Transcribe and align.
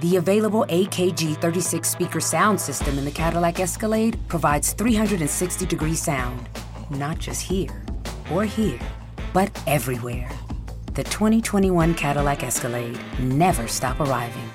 The 0.00 0.16
available 0.16 0.64
AKG 0.68 1.40
36 1.40 1.88
speaker 1.88 2.20
sound 2.20 2.60
system 2.60 2.98
in 2.98 3.04
the 3.04 3.10
Cadillac 3.10 3.58
Escalade 3.58 4.16
provides 4.28 4.72
360 4.72 5.66
degree 5.66 5.96
sound, 5.96 6.48
not 6.88 7.18
just 7.18 7.42
here 7.42 7.82
or 8.32 8.44
here, 8.44 8.78
but 9.32 9.50
everywhere. 9.66 10.30
The 10.94 11.02
2021 11.02 11.94
Cadillac 11.94 12.44
Escalade 12.44 12.98
never 13.18 13.66
stop 13.66 13.98
arriving. 13.98 14.48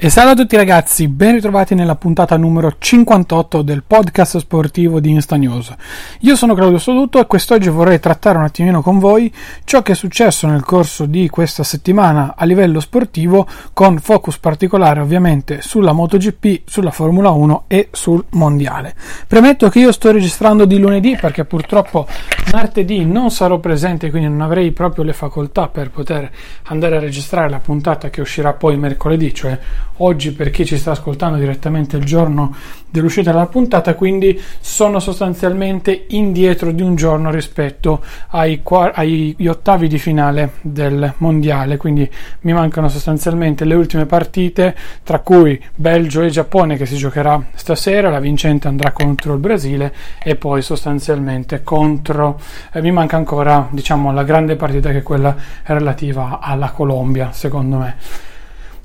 E 0.00 0.10
salve 0.10 0.30
a 0.30 0.34
tutti 0.36 0.54
ragazzi, 0.54 1.08
ben 1.08 1.32
ritrovati 1.32 1.74
nella 1.74 1.96
puntata 1.96 2.36
numero 2.36 2.76
58 2.78 3.62
del 3.62 3.82
podcast 3.84 4.38
sportivo 4.38 5.00
di 5.00 5.10
Insta 5.10 5.34
News. 5.34 5.74
Io 6.20 6.36
sono 6.36 6.54
Claudio 6.54 6.78
Soduto 6.78 7.18
e 7.18 7.26
quest'oggi 7.26 7.68
vorrei 7.68 7.98
trattare 7.98 8.38
un 8.38 8.44
attimino 8.44 8.80
con 8.80 9.00
voi 9.00 9.34
ciò 9.64 9.82
che 9.82 9.90
è 9.90 9.94
successo 9.96 10.46
nel 10.46 10.62
corso 10.62 11.04
di 11.04 11.28
questa 11.28 11.64
settimana 11.64 12.34
a 12.36 12.44
livello 12.44 12.78
sportivo 12.78 13.44
con 13.72 13.98
focus 13.98 14.38
particolare 14.38 15.00
ovviamente 15.00 15.62
sulla 15.62 15.90
MotoGP, 15.90 16.60
sulla 16.64 16.92
Formula 16.92 17.30
1 17.30 17.64
e 17.66 17.88
sul 17.90 18.24
Mondiale. 18.34 18.94
Premetto 19.26 19.68
che 19.68 19.80
io 19.80 19.90
sto 19.90 20.12
registrando 20.12 20.64
di 20.64 20.78
lunedì 20.78 21.16
perché 21.20 21.44
purtroppo 21.44 22.06
martedì 22.52 23.04
non 23.04 23.32
sarò 23.32 23.58
presente 23.58 24.10
quindi 24.10 24.28
non 24.28 24.42
avrei 24.42 24.70
proprio 24.70 25.02
le 25.02 25.12
facoltà 25.12 25.66
per 25.66 25.90
poter 25.90 26.30
andare 26.66 26.98
a 26.98 27.00
registrare 27.00 27.50
la 27.50 27.58
puntata 27.58 28.10
che 28.10 28.20
uscirà 28.20 28.52
poi 28.52 28.76
mercoledì, 28.76 29.34
cioè 29.34 29.58
oggi 29.98 30.32
per 30.32 30.50
chi 30.50 30.64
ci 30.64 30.76
sta 30.76 30.92
ascoltando 30.92 31.38
direttamente 31.38 31.96
il 31.96 32.04
giorno 32.04 32.54
dell'uscita 32.90 33.30
della 33.30 33.46
puntata, 33.46 33.94
quindi 33.94 34.40
sono 34.60 34.98
sostanzialmente 34.98 36.06
indietro 36.08 36.72
di 36.72 36.82
un 36.82 36.94
giorno 36.94 37.30
rispetto 37.30 38.02
ai, 38.30 38.60
agli 38.64 39.46
ottavi 39.46 39.88
di 39.88 39.98
finale 39.98 40.52
del 40.62 41.14
mondiale, 41.18 41.76
quindi 41.76 42.08
mi 42.42 42.52
mancano 42.52 42.88
sostanzialmente 42.88 43.64
le 43.64 43.74
ultime 43.74 44.06
partite, 44.06 44.74
tra 45.02 45.20
cui 45.20 45.62
Belgio 45.74 46.22
e 46.22 46.30
Giappone 46.30 46.76
che 46.76 46.86
si 46.86 46.96
giocherà 46.96 47.42
stasera, 47.54 48.10
la 48.10 48.20
vincente 48.20 48.68
andrà 48.68 48.92
contro 48.92 49.34
il 49.34 49.40
Brasile 49.40 49.94
e 50.22 50.36
poi 50.36 50.62
sostanzialmente 50.62 51.62
contro, 51.62 52.40
eh, 52.72 52.80
mi 52.80 52.90
manca 52.90 53.16
ancora 53.16 53.68
diciamo 53.70 54.12
la 54.12 54.24
grande 54.24 54.56
partita 54.56 54.90
che 54.90 54.98
è 54.98 55.02
quella 55.02 55.34
relativa 55.64 56.38
alla 56.40 56.70
Colombia, 56.70 57.32
secondo 57.32 57.76
me. 57.76 57.96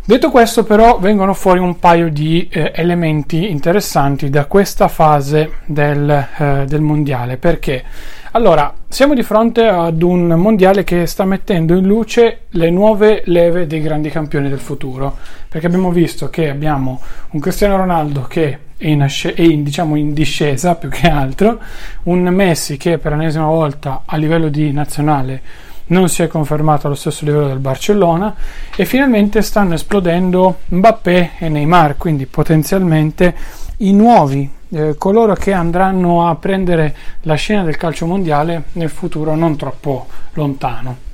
Detto 0.06 0.32
questo, 0.32 0.66
però, 0.66 1.00
vengono 1.00 1.34
fuori 1.34 1.60
un 1.60 1.80
paio 1.80 2.10
di 2.10 2.50
eh, 2.52 2.74
elementi 2.76 3.50
interessanti 3.50 4.30
da 4.30 4.48
questa 4.48 4.90
fase 4.90 5.60
del, 5.66 6.28
eh, 6.38 6.66
del, 6.68 6.82
mondiale. 6.82 7.38
Perché? 7.38 7.82
Allora, 8.32 8.74
siamo 8.90 9.14
di 9.14 9.24
fronte 9.24 9.66
ad 9.66 10.02
un 10.02 10.28
mondiale 10.28 10.84
che 10.84 11.06
sta 11.06 11.24
mettendo 11.24 11.74
in 11.76 11.86
luce 11.86 12.48
le 12.50 12.70
nuove 12.70 13.22
leve 13.28 13.66
dei 13.66 13.80
grandi 13.80 14.10
campioni 14.10 14.50
del 14.50 14.60
futuro. 14.60 15.16
Perché 15.48 15.68
abbiamo 15.68 15.90
visto 15.90 16.30
che 16.30 16.50
abbiamo 16.50 17.00
un 17.30 17.40
Cristiano 17.40 17.78
Ronaldo 17.78 18.24
che 18.24 18.60
è 18.76 18.88
in, 18.88 19.04
asce- 19.04 19.34
è 19.34 19.42
in, 19.42 19.64
diciamo 19.64 19.96
in 19.96 20.14
discesa 20.14 20.76
più 20.76 20.90
che 20.90 21.08
altro, 21.08 21.62
un 22.04 22.24
Messi 22.24 22.76
che 22.76 22.98
per 22.98 23.14
l'ennesima 23.14 23.46
volta 23.46 24.02
a 24.04 24.18
livello 24.18 24.50
di 24.50 24.70
nazionale 24.74 25.42
non 25.88 26.10
si 26.10 26.22
è 26.24 26.28
confermato 26.28 26.88
allo 26.88 26.96
stesso 26.96 27.26
livello 27.26 27.48
del 27.48 27.60
Barcellona 27.60 28.36
e 28.76 28.86
finalmente 28.86 29.42
stanno 29.42 29.74
esplodendo 29.74 30.60
Mbappé 30.68 31.32
e 31.38 31.50
Neymar, 31.50 31.98
quindi 31.98 32.26
potenzialmente 32.26 33.36
i 33.78 33.94
nuovi, 33.94 34.50
eh, 34.70 34.96
coloro 34.98 35.34
che 35.34 35.54
andranno 35.54 36.28
a 36.28 36.36
prendere 36.36 36.96
la 37.22 37.36
scena 37.36 37.64
del 37.64 37.78
calcio 37.78 38.06
mondiale 38.06 38.64
nel 38.74 38.90
futuro 38.90 39.36
non 39.36 39.56
troppo 39.56 40.08
lontano. 40.34 41.12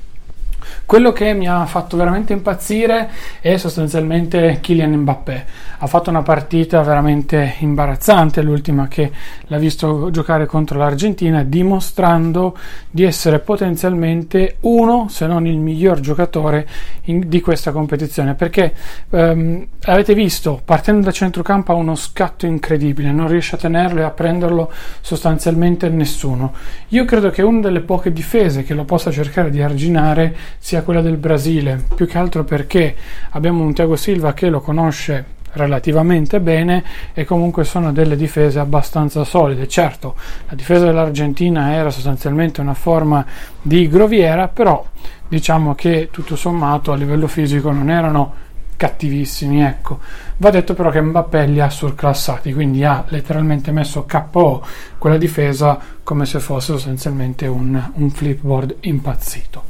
Quello 0.84 1.12
che 1.12 1.34
mi 1.34 1.48
ha 1.48 1.64
fatto 1.66 1.96
veramente 1.96 2.32
impazzire 2.32 3.10
è 3.40 3.56
sostanzialmente 3.56 4.58
Kylian 4.60 4.92
Mbappé. 4.92 5.46
Ha 5.78 5.86
fatto 5.86 6.10
una 6.10 6.22
partita 6.22 6.82
veramente 6.82 7.54
imbarazzante, 7.60 8.42
l'ultima 8.42 8.88
che 8.88 9.10
l'ha 9.46 9.58
visto 9.58 10.10
giocare 10.10 10.46
contro 10.46 10.78
l'Argentina, 10.78 11.42
dimostrando 11.42 12.56
di 12.90 13.04
essere 13.04 13.38
potenzialmente 13.38 14.56
uno, 14.60 15.06
se 15.08 15.26
non 15.26 15.46
il 15.46 15.58
miglior 15.58 16.00
giocatore 16.00 16.68
in, 17.04 17.28
di 17.28 17.40
questa 17.40 17.70
competizione. 17.70 18.34
Perché 18.34 18.74
ehm, 19.10 19.66
avete 19.84 20.14
visto, 20.14 20.60
partendo 20.64 21.06
da 21.06 21.12
centrocampo 21.12 21.72
ha 21.72 21.76
uno 21.76 21.94
scatto 21.94 22.46
incredibile, 22.46 23.12
non 23.12 23.28
riesce 23.28 23.54
a 23.54 23.58
tenerlo 23.58 24.00
e 24.00 24.04
a 24.04 24.10
prenderlo 24.10 24.70
sostanzialmente 25.00 25.88
nessuno. 25.88 26.52
Io 26.88 27.04
credo 27.04 27.30
che 27.30 27.42
una 27.42 27.60
delle 27.60 27.80
poche 27.80 28.12
difese 28.12 28.64
che 28.64 28.74
lo 28.74 28.84
possa 28.84 29.10
cercare 29.10 29.50
di 29.50 29.62
arginare 29.62 30.36
sia 30.62 30.82
quella 30.82 31.00
del 31.00 31.16
Brasile, 31.16 31.82
più 31.94 32.06
che 32.06 32.18
altro 32.18 32.44
perché 32.44 32.94
abbiamo 33.30 33.64
un 33.64 33.72
Thiago 33.72 33.96
Silva 33.96 34.34
che 34.34 34.50
lo 34.50 34.60
conosce 34.60 35.38
relativamente 35.52 36.38
bene 36.38 36.84
e 37.14 37.24
comunque 37.24 37.64
sono 37.64 37.92
delle 37.92 38.14
difese 38.14 38.58
abbastanza 38.58 39.24
solide. 39.24 39.66
Certo, 39.66 40.14
la 40.48 40.54
difesa 40.54 40.84
dell'Argentina 40.84 41.72
era 41.72 41.90
sostanzialmente 41.90 42.60
una 42.60 42.74
forma 42.74 43.24
di 43.60 43.88
groviera, 43.88 44.48
però 44.48 44.86
diciamo 45.26 45.74
che 45.74 46.08
tutto 46.12 46.36
sommato 46.36 46.92
a 46.92 46.96
livello 46.96 47.26
fisico 47.26 47.72
non 47.72 47.88
erano 47.90 48.48
cattivissimi, 48.76 49.62
ecco. 49.62 49.98
Va 50.36 50.50
detto 50.50 50.74
però 50.74 50.90
che 50.90 51.00
Mbappé 51.00 51.46
li 51.46 51.60
ha 51.60 51.68
surclassati, 51.68 52.52
quindi 52.52 52.84
ha 52.84 53.04
letteralmente 53.08 53.72
messo 53.72 54.06
KO 54.06 54.64
quella 54.98 55.16
difesa 55.16 55.78
come 56.02 56.26
se 56.26 56.38
fosse 56.38 56.72
sostanzialmente 56.72 57.46
un, 57.46 57.90
un 57.94 58.10
flipboard 58.10 58.76
impazzito. 58.80 59.64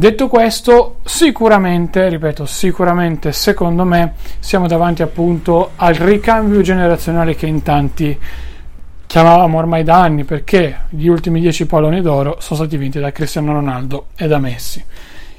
Detto 0.00 0.28
questo, 0.28 1.00
sicuramente, 1.04 2.08
ripeto, 2.08 2.46
sicuramente 2.46 3.32
secondo 3.32 3.84
me 3.84 4.14
siamo 4.38 4.66
davanti 4.66 5.02
appunto 5.02 5.72
al 5.76 5.92
ricambio 5.92 6.62
generazionale 6.62 7.34
che 7.34 7.44
in 7.44 7.60
tanti 7.60 8.18
chiamavamo 9.06 9.58
ormai 9.58 9.84
da 9.84 10.00
anni 10.00 10.24
perché 10.24 10.84
gli 10.88 11.06
ultimi 11.06 11.38
10 11.42 11.66
palloni 11.66 12.00
d'oro 12.00 12.38
sono 12.38 12.60
stati 12.60 12.78
vinti 12.78 12.98
da 12.98 13.12
Cristiano 13.12 13.52
Ronaldo 13.52 14.06
e 14.16 14.26
da 14.26 14.38
Messi. 14.38 14.82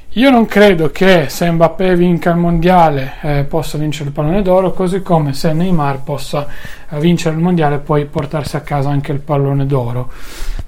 Io 0.09 0.29
non 0.29 0.45
credo 0.45 0.91
che 0.91 1.25
se 1.29 1.49
Mbappé 1.49 1.95
vinca 1.95 2.29
il 2.29 2.37
mondiale 2.37 3.13
eh, 3.21 3.45
possa 3.45 3.79
vincere 3.79 4.09
il 4.09 4.13
pallone 4.13 4.43
d'oro, 4.43 4.73
così 4.73 5.01
come 5.01 5.33
se 5.33 5.53
Neymar 5.53 6.03
possa 6.03 6.45
eh, 6.87 6.99
vincere 6.99 7.33
il 7.33 7.41
mondiale 7.41 7.77
e 7.77 7.79
poi 7.79 8.05
portarsi 8.05 8.57
a 8.57 8.61
casa 8.61 8.91
anche 8.91 9.11
il 9.11 9.21
pallone 9.21 9.65
d'oro. 9.65 10.11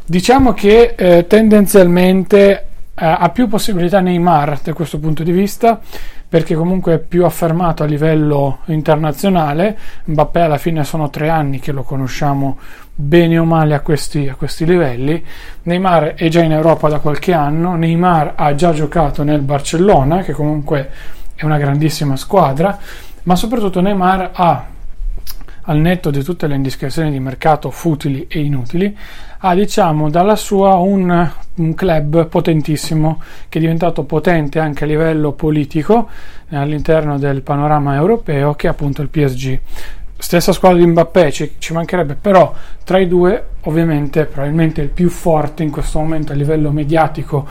Diciamo 0.03 0.53
che 0.53 0.95
eh, 0.97 1.27
tendenzialmente 1.27 2.69
ha 2.95 3.29
più 3.29 3.47
possibilità 3.47 3.99
Neymar 4.01 4.59
da 4.61 4.73
questo 4.73 4.99
punto 4.99 5.23
di 5.23 5.31
vista 5.31 5.79
perché 6.29 6.55
comunque 6.55 6.93
è 6.93 6.99
più 6.99 7.25
affermato 7.25 7.83
a 7.83 7.85
livello 7.85 8.59
internazionale. 8.65 9.77
Mbappé 10.05 10.41
alla 10.41 10.57
fine 10.57 10.83
sono 10.83 11.09
tre 11.09 11.29
anni 11.29 11.59
che 11.59 11.71
lo 11.71 11.83
conosciamo 11.83 12.57
bene 12.95 13.37
o 13.37 13.45
male 13.45 13.75
a 13.75 13.81
questi, 13.81 14.27
a 14.27 14.35
questi 14.35 14.65
livelli. 14.65 15.23
Neymar 15.63 16.13
è 16.15 16.27
già 16.29 16.41
in 16.41 16.51
Europa 16.51 16.89
da 16.89 16.99
qualche 16.99 17.33
anno. 17.33 17.75
Neymar 17.75 18.33
ha 18.35 18.55
già 18.55 18.73
giocato 18.73 19.23
nel 19.23 19.41
Barcellona 19.41 20.21
che 20.21 20.33
comunque 20.33 20.89
è 21.35 21.45
una 21.45 21.57
grandissima 21.57 22.15
squadra. 22.15 22.79
Ma 23.23 23.35
soprattutto 23.35 23.79
Neymar 23.81 24.31
ha 24.33 24.65
al 25.65 25.77
netto 25.77 26.09
di 26.09 26.23
tutte 26.23 26.47
le 26.47 26.55
indiscrezioni 26.55 27.11
di 27.11 27.19
mercato 27.19 27.69
futili 27.69 28.25
e 28.27 28.39
inutili, 28.39 28.97
ha 29.45 29.53
diciamo 29.55 30.09
dalla 30.09 30.37
sua 30.37 30.75
un, 30.75 31.29
un, 31.55 31.73
club 31.73 32.27
potentissimo 32.27 33.21
che 33.49 33.57
è 33.57 33.61
diventato 33.61 34.03
potente 34.03 34.59
anche 34.59 34.85
a 34.85 34.87
livello 34.87 35.33
politico 35.33 36.07
eh, 36.50 36.56
all'interno 36.56 37.18
del 37.18 37.41
panorama 37.41 37.95
europeo 37.95 38.53
che 38.53 38.68
è 38.68 38.69
appunto 38.69 39.01
il 39.01 39.09
PSG. 39.09 39.59
Stessa 40.18 40.53
squadra 40.53 40.77
di 40.77 40.88
Mbappé 40.88 41.31
ci, 41.33 41.56
ci 41.57 41.73
mancherebbe, 41.73 42.15
però 42.15 42.53
tra 42.85 43.00
i 43.00 43.07
due 43.09 43.47
ovviamente 43.63 44.25
probabilmente 44.25 44.79
il 44.79 44.88
più 44.88 45.09
forte 45.09 45.63
in 45.63 45.71
questo 45.71 46.00
momento 46.00 46.31
a 46.31 46.35
livello 46.35 46.71
mediatico 46.71 47.45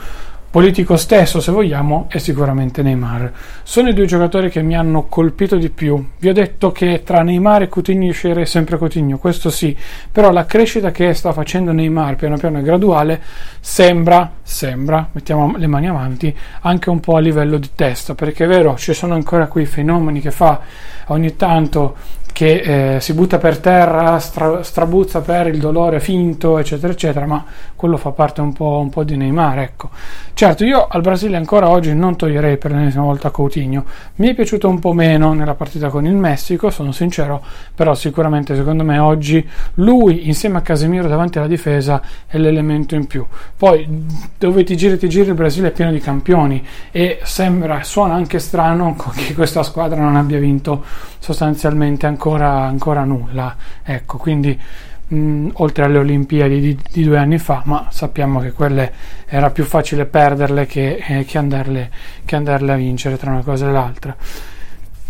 politico 0.52 0.98
stesso, 0.98 1.40
se 1.40 1.50
vogliamo, 1.50 2.08
è 2.10 2.18
sicuramente 2.18 2.82
Neymar. 2.82 3.32
Sono 3.62 3.88
i 3.88 3.94
due 3.94 4.04
giocatori 4.04 4.50
che 4.50 4.60
mi 4.60 4.76
hanno 4.76 5.06
colpito 5.06 5.56
di 5.56 5.70
più. 5.70 6.10
Vi 6.18 6.28
ho 6.28 6.34
detto 6.34 6.72
che 6.72 7.02
tra 7.04 7.22
Neymar 7.22 7.62
e 7.62 7.68
Coutinho 7.68 8.04
uscirei 8.04 8.44
sempre 8.44 8.76
Coutinho, 8.76 9.16
questo 9.16 9.48
sì, 9.48 9.74
però 10.12 10.30
la 10.30 10.44
crescita 10.44 10.90
che 10.90 11.14
sta 11.14 11.32
facendo 11.32 11.72
Neymar 11.72 12.16
piano 12.16 12.36
piano 12.36 12.58
è 12.58 12.62
graduale, 12.62 13.22
sembra, 13.60 14.30
sembra, 14.42 15.08
mettiamo 15.12 15.56
le 15.56 15.66
mani 15.66 15.88
avanti, 15.88 16.36
anche 16.60 16.90
un 16.90 17.00
po' 17.00 17.16
a 17.16 17.20
livello 17.20 17.56
di 17.56 17.70
testa, 17.74 18.14
perché 18.14 18.44
è 18.44 18.48
vero, 18.48 18.76
ci 18.76 18.92
sono 18.92 19.14
ancora 19.14 19.46
quei 19.46 19.64
fenomeni 19.64 20.20
che 20.20 20.30
fa 20.30 20.60
ogni 21.06 21.34
tanto 21.34 21.96
che 22.42 22.96
eh, 22.96 23.00
si 23.00 23.12
butta 23.12 23.38
per 23.38 23.58
terra, 23.58 24.18
stra- 24.18 24.64
strabuzza 24.64 25.20
per 25.20 25.46
il 25.46 25.60
dolore 25.60 26.00
finto, 26.00 26.58
eccetera, 26.58 26.92
eccetera, 26.92 27.24
ma 27.24 27.44
quello 27.76 27.96
fa 27.96 28.10
parte 28.10 28.40
un 28.40 28.52
po', 28.52 28.78
un 28.78 28.90
po', 28.90 29.04
di 29.04 29.16
Neymar, 29.16 29.60
ecco. 29.60 29.90
Certo, 30.34 30.64
io 30.64 30.88
al 30.88 31.02
Brasile 31.02 31.36
ancora 31.36 31.68
oggi 31.68 31.94
non 31.94 32.16
toglierei 32.16 32.56
per 32.56 32.72
l'ennesima 32.72 33.04
volta 33.04 33.30
Coutinho, 33.30 33.84
mi 34.16 34.26
è 34.26 34.34
piaciuto 34.34 34.68
un 34.68 34.80
po' 34.80 34.92
meno 34.92 35.34
nella 35.34 35.54
partita 35.54 35.88
con 35.88 36.04
il 36.04 36.16
Messico, 36.16 36.70
sono 36.70 36.90
sincero, 36.90 37.40
però 37.76 37.94
sicuramente 37.94 38.56
secondo 38.56 38.82
me 38.82 38.98
oggi 38.98 39.48
lui 39.74 40.26
insieme 40.26 40.58
a 40.58 40.62
Casemiro 40.62 41.06
davanti 41.06 41.38
alla 41.38 41.46
difesa 41.46 42.02
è 42.26 42.38
l'elemento 42.38 42.96
in 42.96 43.06
più. 43.06 43.24
Poi 43.56 43.86
dove 44.36 44.64
ti 44.64 44.76
giri 44.76 44.98
ti 44.98 45.08
giri 45.08 45.28
il 45.28 45.34
Brasile 45.34 45.68
è 45.68 45.72
pieno 45.72 45.92
di 45.92 46.00
campioni 46.00 46.64
e 46.90 47.20
sembra, 47.22 47.84
suona 47.84 48.14
anche 48.14 48.40
strano 48.40 48.96
che 49.14 49.32
questa 49.34 49.62
squadra 49.62 50.00
non 50.00 50.16
abbia 50.16 50.40
vinto 50.40 50.82
sostanzialmente 51.22 52.06
ancora, 52.06 52.31
ancora 52.40 53.04
nulla. 53.04 53.56
Ecco, 53.82 54.18
quindi 54.18 54.58
mh, 55.08 55.48
oltre 55.54 55.84
alle 55.84 55.98
Olimpiadi 55.98 56.60
di, 56.60 56.78
di, 56.90 57.04
due 57.04 57.18
anni 57.18 57.38
fa, 57.38 57.62
ma 57.64 57.88
sappiamo 57.90 58.40
che 58.40 58.52
quelle 58.52 58.92
era 59.26 59.50
più 59.50 59.64
facile 59.64 60.06
perderle 60.06 60.66
che, 60.66 61.02
eh, 61.06 61.24
che, 61.24 61.38
andarle, 61.38 61.90
che 62.24 62.36
andarle 62.36 62.72
a 62.72 62.76
vincere 62.76 63.18
tra 63.18 63.30
una 63.30 63.42
cosa 63.42 63.68
e 63.68 63.72
l'altra. 63.72 64.16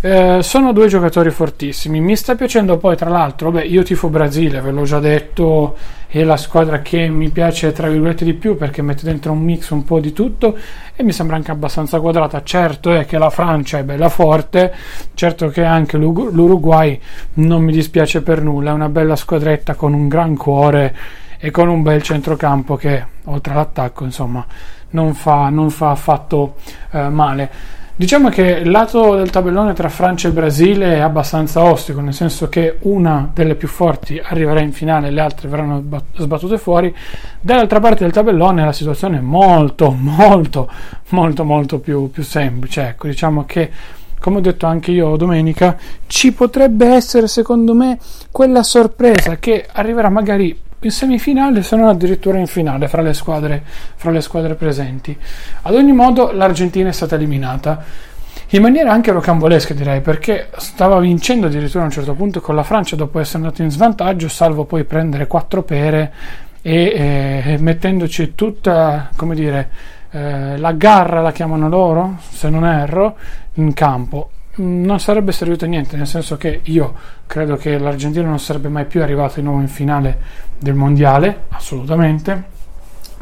Eh, 0.04 0.42
sono 0.42 0.72
due 0.72 0.88
giocatori 0.88 1.30
fortissimi. 1.30 2.00
Mi 2.00 2.16
sta 2.16 2.34
piacendo 2.34 2.76
poi, 2.76 2.96
tra 2.96 3.08
l'altro, 3.08 3.52
beh, 3.52 3.62
io 3.62 3.84
tifo 3.84 4.08
Brasile, 4.08 4.60
ve 4.60 4.72
l'ho 4.72 4.82
già 4.82 4.98
detto, 4.98 5.76
è 6.08 6.24
la 6.24 6.36
squadra 6.36 6.80
che 6.82 7.08
mi 7.08 7.30
piace 7.30 7.70
tra 7.70 7.88
virgolette 7.88 8.24
di 8.24 8.34
più 8.34 8.56
perché 8.56 8.82
mette 8.82 9.04
dentro 9.04 9.30
un 9.30 9.38
mix 9.38 9.70
un 9.70 9.84
po' 9.84 10.00
di 10.00 10.12
tutto 10.12 10.58
e 10.96 11.04
mi 11.04 11.12
sembra 11.12 11.36
anche 11.36 11.52
abbastanza 11.52 12.00
quadrata. 12.00 12.42
Certo 12.42 12.90
è 12.90 13.06
che 13.06 13.16
la 13.16 13.30
Francia 13.30 13.78
è 13.78 13.84
bella 13.84 14.08
forte, 14.08 14.74
certo 15.14 15.50
che 15.50 15.62
anche 15.62 15.96
l'Uruguay 15.98 17.00
non 17.34 17.62
mi 17.62 17.70
dispiace 17.70 18.22
per 18.22 18.42
nulla, 18.42 18.70
è 18.70 18.74
una 18.74 18.88
bella 18.88 19.14
squadretta 19.14 19.76
con 19.76 19.92
un 19.92 20.08
gran 20.08 20.36
cuore 20.36 20.96
e 21.38 21.52
con 21.52 21.68
un 21.68 21.80
bel 21.82 22.02
centrocampo 22.02 22.74
che 22.74 23.04
oltre 23.26 23.52
all'attacco, 23.52 24.02
insomma, 24.02 24.44
non 24.90 25.14
fa, 25.14 25.48
non 25.48 25.70
fa 25.70 25.90
affatto 25.92 26.56
eh, 26.90 27.08
male. 27.08 27.80
Diciamo 27.94 28.30
che 28.30 28.42
il 28.42 28.70
lato 28.70 29.16
del 29.16 29.28
tabellone 29.28 29.74
tra 29.74 29.90
Francia 29.90 30.28
e 30.28 30.32
Brasile 30.32 30.94
è 30.94 31.00
abbastanza 31.00 31.62
ostico, 31.62 32.00
nel 32.00 32.14
senso 32.14 32.48
che 32.48 32.78
una 32.80 33.30
delle 33.34 33.54
più 33.54 33.68
forti 33.68 34.18
arriverà 34.18 34.60
in 34.60 34.72
finale 34.72 35.08
e 35.08 35.10
le 35.10 35.20
altre 35.20 35.46
verranno 35.48 35.84
sbattute 36.16 36.56
fuori. 36.56 36.94
Dall'altra 37.38 37.80
parte 37.80 38.04
del 38.04 38.12
tabellone 38.12 38.64
la 38.64 38.72
situazione 38.72 39.18
è 39.18 39.20
molto, 39.20 39.90
molto, 39.90 40.70
molto, 41.10 41.44
molto 41.44 41.80
più, 41.80 42.10
più 42.10 42.22
semplice. 42.22 42.88
Ecco, 42.88 43.08
diciamo 43.08 43.44
che 43.44 43.70
come 44.18 44.38
ho 44.38 44.40
detto 44.40 44.66
anche 44.66 44.92
io 44.92 45.16
domenica, 45.16 45.76
ci 46.06 46.32
potrebbe 46.32 46.86
essere 46.86 47.26
secondo 47.26 47.74
me 47.74 47.98
quella 48.30 48.62
sorpresa 48.62 49.36
che 49.36 49.66
arriverà 49.70 50.08
magari 50.08 50.56
in 50.86 50.92
semifinale 50.92 51.62
se 51.62 51.76
non 51.76 51.88
addirittura 51.88 52.38
in 52.38 52.46
finale 52.46 52.88
fra 52.88 53.02
le, 53.02 53.14
squadre, 53.14 53.62
fra 53.96 54.10
le 54.10 54.20
squadre 54.20 54.54
presenti. 54.54 55.16
Ad 55.62 55.74
ogni 55.74 55.92
modo 55.92 56.32
l'Argentina 56.32 56.88
è 56.88 56.92
stata 56.92 57.14
eliminata 57.14 58.10
in 58.54 58.60
maniera 58.60 58.92
anche 58.92 59.12
rocambolesca 59.12 59.72
direi 59.72 60.00
perché 60.02 60.50
stava 60.56 60.98
vincendo 60.98 61.46
addirittura 61.46 61.84
a 61.84 61.86
un 61.86 61.92
certo 61.92 62.12
punto 62.12 62.40
con 62.40 62.54
la 62.54 62.62
Francia 62.62 62.96
dopo 62.96 63.18
essere 63.18 63.38
andato 63.38 63.62
in 63.62 63.70
svantaggio 63.70 64.28
salvo 64.28 64.64
poi 64.64 64.84
prendere 64.84 65.26
quattro 65.26 65.62
pere 65.62 66.12
e 66.60 67.42
eh, 67.44 67.56
mettendoci 67.58 68.34
tutta 68.34 69.08
come 69.16 69.34
dire 69.34 69.70
eh, 70.10 70.58
la 70.58 70.72
garra 70.72 71.22
la 71.22 71.32
chiamano 71.32 71.68
loro 71.68 72.18
se 72.30 72.50
non 72.50 72.66
erro 72.66 73.16
in 73.54 73.72
campo 73.72 74.30
non 74.56 75.00
sarebbe 75.00 75.32
servito 75.32 75.64
a 75.64 75.68
niente, 75.68 75.96
nel 75.96 76.06
senso 76.06 76.36
che 76.36 76.60
io 76.64 76.94
credo 77.26 77.56
che 77.56 77.78
l'Argentina 77.78 78.26
non 78.28 78.38
sarebbe 78.38 78.68
mai 78.68 78.84
più 78.84 79.02
arrivata 79.02 79.36
di 79.36 79.42
nuovo 79.42 79.60
in 79.60 79.68
finale 79.68 80.18
del 80.58 80.74
mondiale, 80.74 81.44
assolutamente, 81.48 82.50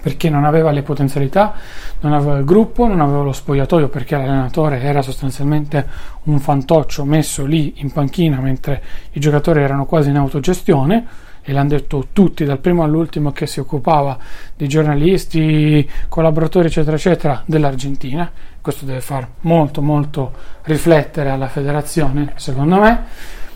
perché 0.01 0.29
non 0.29 0.45
aveva 0.45 0.71
le 0.71 0.83
potenzialità, 0.83 1.55
non 2.01 2.13
aveva 2.15 2.39
il 2.39 2.45
gruppo, 2.45 2.87
non 2.87 3.01
aveva 3.01 3.23
lo 3.23 3.33
spogliatoio, 3.33 3.89
perché 3.89 4.17
l'allenatore 4.17 4.81
era 4.81 5.03
sostanzialmente 5.03 5.87
un 6.25 6.41
fantoccio 6.41 7.05
messo 7.05 7.45
lì 7.45 7.75
in 7.77 7.93
panchina 7.93 8.41
mentre 8.41 8.83
i 9.13 9.21
giocatori 9.21 9.61
erano 9.61 9.85
quasi 9.85 10.09
in 10.09 10.17
autogestione 10.17 11.07
e 11.51 11.53
l'hanno 11.53 11.71
detto 11.71 12.07
tutti, 12.13 12.45
dal 12.45 12.59
primo 12.59 12.85
all'ultimo 12.85 13.33
che 13.33 13.47
si 13.47 13.59
occupava 13.59 14.17
di 14.57 14.69
giornalisti, 14.69 15.89
collaboratori, 16.09 16.69
eccetera, 16.69 16.97
eccetera, 16.97 17.43
dell'Argentina. 17.45 18.31
Questo 18.61 18.85
deve 18.85 19.01
far 19.01 19.27
molto, 19.41 19.83
molto 19.83 20.33
riflettere 20.63 21.31
alla 21.31 21.49
federazione, 21.49 22.33
secondo 22.37 22.79
me. 22.79 23.05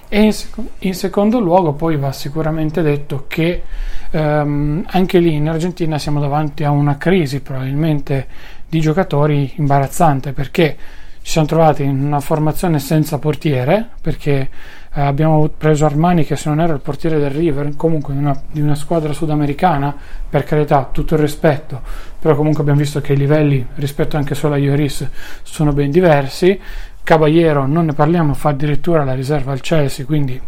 E 0.08 0.20
in, 0.20 0.32
sec- 0.32 0.58
in 0.81 0.94
secondo 0.94 1.38
luogo 1.38 1.73
poi 1.73 1.96
va 1.96 2.12
sicuramente 2.12 2.82
detto 2.82 3.25
che 3.29 3.62
ehm, 4.11 4.85
anche 4.88 5.19
lì 5.19 5.35
in 5.35 5.49
Argentina 5.49 5.99
siamo 5.99 6.20
davanti 6.20 6.64
a 6.64 6.70
una 6.70 6.96
crisi 6.96 7.41
probabilmente 7.41 8.26
di 8.69 8.81
giocatori 8.81 9.52
imbarazzante 9.56 10.32
perché 10.32 10.76
ci 11.23 11.31
siamo 11.31 11.46
trovati 11.46 11.85
in 11.85 12.05
una 12.05 12.20
formazione 12.20 12.79
senza 12.79 13.19
portiere 13.19 13.88
perché 14.00 14.49
eh, 14.96 15.00
abbiamo 15.00 15.49
preso 15.49 15.85
Armani 15.85 16.25
che 16.25 16.37
se 16.37 16.49
non 16.49 16.61
era 16.61 16.73
il 16.73 16.81
portiere 16.81 17.19
del 17.19 17.31
River, 17.31 17.75
comunque 17.76 18.14
una, 18.14 18.41
di 18.50 18.61
una, 18.61 18.76
squadra 18.76 19.12
sudamericana, 19.12 19.94
per 20.29 20.44
carità, 20.44 20.88
tutto 20.93 21.14
il 21.14 21.20
rispetto, 21.20 21.81
però 22.20 22.37
comunque 22.37 22.62
abbiamo 22.62 22.79
visto 22.79 23.00
che 23.00 23.14
i 23.14 23.17
livelli 23.17 23.67
rispetto 23.75 24.17
anche 24.17 24.37
solo 24.37 24.55
a 24.55 24.58
Ioris 24.58 25.08
sono 25.43 25.73
ben 25.73 25.91
diversi. 25.91 26.58
Caballero, 27.02 27.67
non 27.67 27.87
ne 27.87 27.93
parliamo, 27.93 28.35
fa 28.35 28.50
addirittura 28.50 29.02
la 29.02 29.14
riserva 29.14 29.50
al 29.50 29.61
Chelsea, 29.61 30.06
quindi 30.06 30.41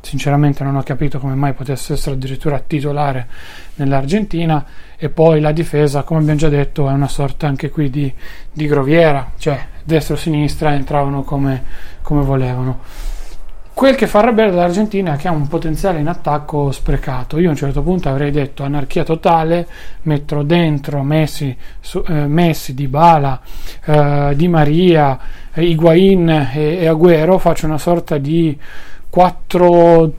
sinceramente 0.00 0.64
non 0.64 0.74
ho 0.74 0.82
capito 0.82 1.20
come 1.20 1.34
mai 1.34 1.52
potesse 1.52 1.92
essere 1.92 2.16
addirittura 2.16 2.58
titolare 2.58 3.28
nell'Argentina 3.76 4.66
e 4.96 5.08
poi 5.10 5.40
la 5.40 5.52
difesa 5.52 6.02
come 6.02 6.20
abbiamo 6.20 6.40
già 6.40 6.48
detto 6.48 6.88
è 6.88 6.92
una 6.92 7.06
sorta 7.06 7.46
anche 7.46 7.70
qui 7.70 7.88
di, 7.88 8.12
di 8.52 8.66
groviera 8.66 9.30
cioè 9.38 9.64
destra 9.84 10.14
o 10.14 10.16
sinistra 10.16 10.74
entravano 10.74 11.22
come, 11.22 11.62
come 12.02 12.24
volevano 12.24 12.80
Quel 13.74 13.94
che 13.94 14.06
fa 14.06 14.18
arrabbiare 14.18 14.52
l'Argentina 14.52 15.14
è 15.14 15.16
che 15.16 15.28
ha 15.28 15.32
un 15.32 15.48
potenziale 15.48 15.98
in 15.98 16.06
attacco 16.06 16.70
sprecato. 16.70 17.38
Io 17.38 17.48
a 17.48 17.50
un 17.50 17.56
certo 17.56 17.82
punto 17.82 18.10
avrei 18.10 18.30
detto 18.30 18.64
anarchia 18.64 19.02
totale, 19.02 19.66
metto 20.02 20.42
dentro 20.42 21.02
Messi, 21.02 21.56
su, 21.80 22.04
eh, 22.06 22.26
Messi 22.26 22.74
Di 22.74 22.90
eh, 23.86 24.32
Di 24.36 24.48
Maria, 24.48 25.18
eh, 25.54 25.64
Higuain 25.64 26.28
e, 26.28 26.78
e 26.80 26.86
Agüero, 26.86 27.38
faccio 27.38 27.64
una 27.66 27.78
sorta 27.78 28.18
di 28.18 28.56
4-3, 29.12 30.12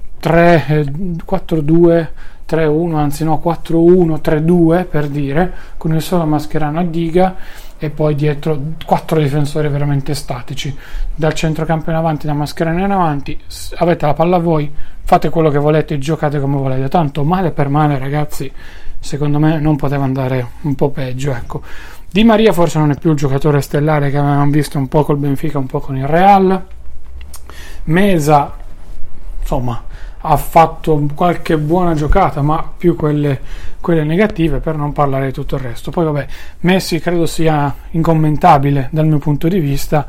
4-2. 1.25 2.07
3-1, 2.45 2.95
anzi 2.95 3.23
no, 3.23 3.41
4-1, 3.43 4.19
3-2 4.21 4.85
per 4.85 5.07
dire, 5.07 5.53
con 5.77 5.93
il 5.95 6.01
solo 6.01 6.25
Mascherano 6.25 6.79
a 6.79 6.83
diga 6.83 7.35
e 7.77 7.89
poi 7.89 8.15
dietro 8.15 8.59
quattro 8.85 9.19
difensori 9.19 9.67
veramente 9.67 10.13
statici. 10.13 10.75
Dal 11.15 11.33
centrocampo 11.33 11.89
in 11.89 11.95
avanti, 11.95 12.25
da 12.27 12.33
Mascherano 12.33 12.83
in 12.83 12.91
avanti, 12.91 13.39
avete 13.75 14.05
la 14.05 14.13
palla 14.13 14.37
voi, 14.37 14.71
fate 15.03 15.29
quello 15.29 15.49
che 15.49 15.57
volete, 15.57 15.97
giocate 15.97 16.39
come 16.39 16.57
volete. 16.57 16.87
Tanto 16.89 17.23
male 17.23 17.51
per 17.51 17.69
male, 17.69 17.97
ragazzi, 17.97 18.51
secondo 18.99 19.39
me 19.39 19.59
non 19.59 19.75
poteva 19.75 20.03
andare 20.03 20.47
un 20.61 20.75
po' 20.75 20.89
peggio. 20.89 21.31
Ecco. 21.31 21.61
Di 22.09 22.23
Maria 22.23 22.53
forse 22.53 22.79
non 22.79 22.91
è 22.91 22.95
più 22.97 23.11
il 23.11 23.17
giocatore 23.17 23.59
stellare 23.59 24.11
che 24.11 24.17
avevamo 24.17 24.51
visto 24.51 24.77
un 24.77 24.87
po' 24.87 25.03
col 25.03 25.17
Benfica, 25.17 25.57
un 25.57 25.65
po' 25.65 25.79
con 25.79 25.97
il 25.97 26.05
Real. 26.05 26.65
Mesa, 27.85 28.53
insomma, 29.39 29.83
ha 30.25 30.37
fatto 30.37 31.05
qualche 31.13 31.57
buona 31.57 31.93
giocata, 31.95 32.41
ma 32.41 32.65
più 32.77 32.95
quelle, 32.95 33.41
quelle, 33.81 34.03
negative 34.03 34.59
per 34.59 34.77
non 34.77 34.93
parlare 34.93 35.27
di 35.27 35.33
tutto 35.33 35.55
il 35.55 35.61
resto. 35.61 35.91
Poi 35.91 36.05
vabbè, 36.05 36.27
Messi 36.61 36.99
credo 36.99 37.25
sia 37.25 37.73
incommentabile 37.91 38.87
dal 38.91 39.05
mio 39.05 39.17
punto 39.17 39.49
di 39.49 39.59
vista. 39.59 40.07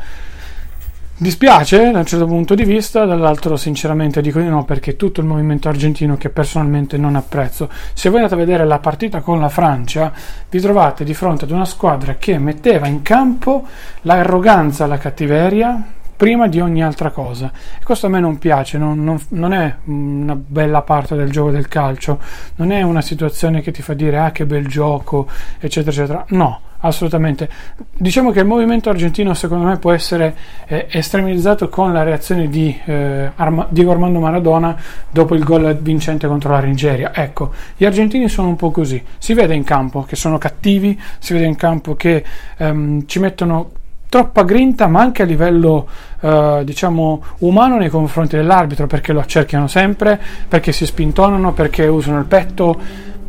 Dispiace 1.17 1.91
da 1.91 1.99
un 1.99 2.07
certo 2.07 2.27
punto 2.27 2.55
di 2.55 2.65
vista, 2.65 3.05
dall'altro 3.05 3.57
sinceramente 3.57 4.21
dico 4.21 4.41
di 4.41 4.49
no 4.49 4.65
perché 4.65 4.97
tutto 4.97 5.21
il 5.21 5.27
movimento 5.27 5.69
argentino 5.69 6.17
che 6.17 6.29
personalmente 6.29 6.97
non 6.97 7.17
apprezzo. 7.17 7.69
Se 7.93 8.09
voi 8.09 8.19
andate 8.19 8.35
a 8.35 8.45
vedere 8.45 8.65
la 8.65 8.79
partita 8.79 9.21
con 9.21 9.41
la 9.41 9.49
Francia, 9.49 10.13
vi 10.49 10.61
trovate 10.61 11.03
di 11.03 11.15
fronte 11.15 11.45
ad 11.45 11.51
una 11.51 11.65
squadra 11.65 12.17
che 12.17 12.39
metteva 12.39 12.87
in 12.87 13.03
campo 13.03 13.67
l'arroganza, 14.03 14.87
la 14.87 14.99
cattiveria, 14.99 15.83
prima 16.17 16.49
di 16.49 16.61
ogni 16.61 16.83
altra 16.83 17.11
cosa. 17.11 17.51
E 17.81 17.85
questo 17.85 18.07
a 18.07 18.09
me 18.09 18.21
non 18.21 18.39
piace, 18.39 18.79
non, 18.79 19.03
non, 19.03 19.21
non, 19.29 19.53
è 19.53 19.75
una 19.85 20.37
bella 20.37 20.83
parte 20.83 21.17
del 21.17 21.31
gioco 21.31 21.51
del 21.51 21.69
calcio, 21.69 22.19
non 22.57 22.73
è 22.73 22.83
una 22.83 23.03
situazione 23.03 23.61
che 23.61 23.73
ti 23.73 23.83
fa 23.83 23.95
dire 23.95 24.19
ah 24.19 24.31
che 24.31 24.47
bel 24.47 24.67
gioco, 24.67 25.29
eccetera, 25.59 25.91
eccetera. 25.91 26.25
No, 26.29 26.61
assolutamente. 26.81 27.49
Diciamo 27.97 28.31
che 28.31 28.41
il 28.41 28.47
movimento 28.47 28.91
argentino 28.91 29.35
secondo 29.35 29.67
me 29.67 29.79
può 29.79 29.93
essere 29.93 30.37
eh, 30.67 30.87
estremizzato 30.91 31.69
con 31.69 31.93
la 31.93 32.03
reazione 32.03 32.49
di 32.49 32.79
eh, 32.85 33.31
Arma- 33.35 33.67
Diego 33.69 33.91
Armando 33.91 34.21
Maradona 34.21 34.77
dopo 35.11 35.35
il 35.35 35.43
gol 35.43 35.77
vincente 35.77 36.27
contro 36.27 36.53
la 36.53 36.61
Nigeria. 36.61 37.13
Ecco, 37.15 37.53
gli 37.77 37.85
argentini 37.85 38.29
sono 38.29 38.49
un 38.49 38.57
po' 38.57 38.71
così, 38.71 39.03
si 39.19 39.35
vede 39.35 39.55
in 39.55 39.65
campo 39.65 40.03
che 40.03 40.17
sono 40.17 40.39
cattivi, 40.39 41.01
si 41.19 41.33
vede 41.33 41.47
in 41.47 41.57
campo 41.57 41.95
che 41.97 42.25
ehm, 42.57 43.07
ci 43.07 43.19
mettono 43.19 43.71
troppa 44.15 44.45
grinta, 44.45 44.87
ma 44.87 45.01
anche 45.01 45.23
a 45.23 45.25
livello 45.25 45.89
eh, 46.21 46.63
diciamo 46.65 47.21
umano 47.39 47.79
nei 47.79 47.89
confronti 47.89 48.37
dell'arbitro, 48.37 48.87
perché 48.87 49.13
lo 49.13 49.19
accerchiano 49.19 49.67
sempre, 49.67 50.21
perché 50.47 50.71
si 50.71 50.87
spintonano, 50.87 51.53
perché 51.53 51.89
usano 51.89 52.21
il 52.21 52.27
petto. 52.27 52.79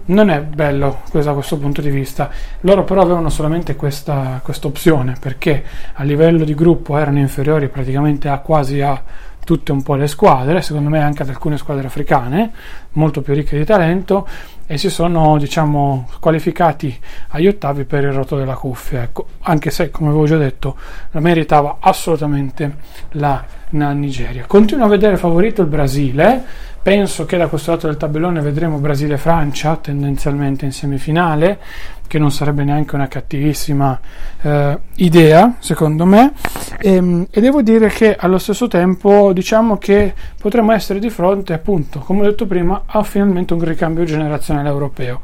Non 0.08 0.30
è 0.30 0.39
bello 0.42 1.00
da 1.12 1.34
questo 1.34 1.58
punto 1.58 1.82
di 1.82 1.89
vista. 1.89 2.30
Loro 2.60 2.84
però 2.84 3.01
avevano 3.01 3.30
solamente 3.30 3.75
questa 3.75 4.39
opzione 4.62 5.15
perché 5.20 5.63
a 5.94 6.04
livello 6.04 6.44
di 6.44 6.54
gruppo 6.54 6.96
erano 6.96 7.18
inferiori 7.18 7.68
praticamente 7.70 8.30
a 8.30 8.38
quasi 8.38 8.82
a 8.82 9.01
tutte 9.44 9.72
un 9.72 9.82
po' 9.82 9.96
le 9.96 10.08
squadre, 10.08 10.62
secondo 10.62 10.89
me 10.89 11.00
anche 11.00 11.24
ad 11.24 11.30
alcune 11.30 11.58
squadre 11.58 11.88
africane, 11.88 12.51
molto 12.94 13.22
più 13.22 13.34
ricche 13.34 13.58
di 13.58 13.65
talento, 13.65 14.27
e 14.68 14.78
si 14.78 14.90
sono 14.90 15.38
diciamo 15.38 16.08
qualificati 16.20 16.98
agli 17.30 17.48
ottavi 17.48 17.86
per 17.86 18.04
il 18.04 18.12
rotto 18.12 18.38
della 18.38 18.56
cuffia. 18.56 19.04
Ecco, 19.04 19.28
anche 19.42 19.70
se, 19.70 19.92
come 19.92 20.10
avevo 20.10 20.26
già 20.26 20.38
detto, 20.38 20.76
la 21.12 21.20
meritava 21.20 21.78
assolutamente 21.80 22.76
la, 23.12 23.44
la 23.70 23.92
Nigeria. 23.92 24.46
Continuo 24.48 24.86
a 24.86 24.90
vedere 24.90 25.18
favorito 25.18 25.62
il 25.62 25.68
Brasile 25.68 26.44
Penso 26.86 27.26
che 27.26 27.36
da 27.36 27.48
questo 27.48 27.72
lato 27.72 27.88
del 27.88 27.98
tabellone 27.98 28.42
vedremo 28.42 28.78
Brasile-Francia 28.78 29.76
tendenzialmente 29.78 30.66
in 30.66 30.72
semifinale, 30.72 31.58
che 32.06 32.20
non 32.20 32.30
sarebbe 32.30 32.64
neanche 32.64 32.94
una 32.94 33.08
cattivissima 33.08 34.00
eh, 34.44 34.78
idea, 34.98 35.56
secondo 35.58 36.06
me. 36.06 36.34
E, 36.78 36.94
ehm, 36.94 37.26
e, 37.32 37.42
devo 37.42 37.64
dire 37.64 37.88
che 37.88 38.16
allo 38.16 38.38
stesso 38.38 38.68
tempo 38.68 39.34
diciamo 39.34 39.80
che 39.80 40.14
potremmo 40.40 40.74
essere 40.74 41.00
di 41.00 41.10
fronte, 41.10 41.54
appunto, 41.54 42.02
come 42.02 42.22
ho 42.22 42.26
detto 42.26 42.46
prima, 42.46 42.84
a 42.86 43.02
finalmente 43.02 43.56
un 43.56 43.64
ricambio 43.64 44.04
generazionale 44.04 44.55
europeo. 44.64 45.22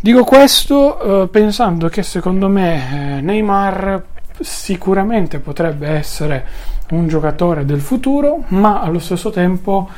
Dico 0.00 0.22
questo 0.24 1.22
eh, 1.22 1.28
pensando 1.28 1.88
che 1.88 2.02
secondo 2.02 2.48
me 2.48 3.16
eh, 3.16 3.20
Neymar 3.22 4.04
sicuramente 4.40 5.38
potrebbe 5.38 5.88
essere 5.88 6.44
un 6.90 7.08
giocatore 7.08 7.64
del 7.64 7.80
futuro, 7.80 8.44
ma 8.48 8.80
allo 8.80 8.98
stesso 8.98 9.30
tempo 9.30 9.88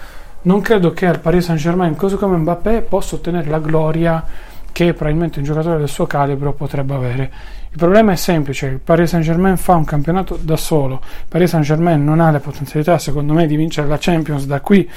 non 0.43 0.61
credo 0.61 0.93
che 0.93 1.07
al 1.07 1.19
Paris 1.19 1.47
Saint 1.47 1.61
Germain, 1.61 1.97
così 1.97 2.17
come 2.17 2.37
Mbappé, 2.37 2.83
possa 2.83 3.17
ottenere 3.17 3.51
la 3.51 3.59
gloria 3.59 4.25
che 4.71 4.93
probabilmente 4.93 5.39
un 5.39 5.45
giocatore 5.45 5.79
del 5.79 5.89
suo 5.89 6.07
calibro 6.07 6.53
potrebbe 6.53 6.95
avere. 6.95 7.33
Il 7.71 7.79
problema 7.79 8.13
è 8.13 8.17
semplice, 8.17 8.67
il 8.67 8.79
Paris 8.79 9.11
Saint 9.11 9.25
Germain 9.25 9.57
fa 9.57 9.75
un 9.75 9.85
campionato 9.85 10.39
da 10.41 10.57
solo, 10.57 11.01
il 11.03 11.25
Paris 11.29 11.51
Saint 11.51 11.65
Germain 11.65 12.03
non 12.05 12.21
ha 12.21 12.31
le 12.31 12.39
potenzialità 12.39 12.99
secondo 12.99 13.33
me 13.33 13.47
di 13.47 13.57
vincere 13.57 13.89
la 13.89 13.99
Champions 13.99 14.47
da 14.47 14.61
qui 14.61 14.89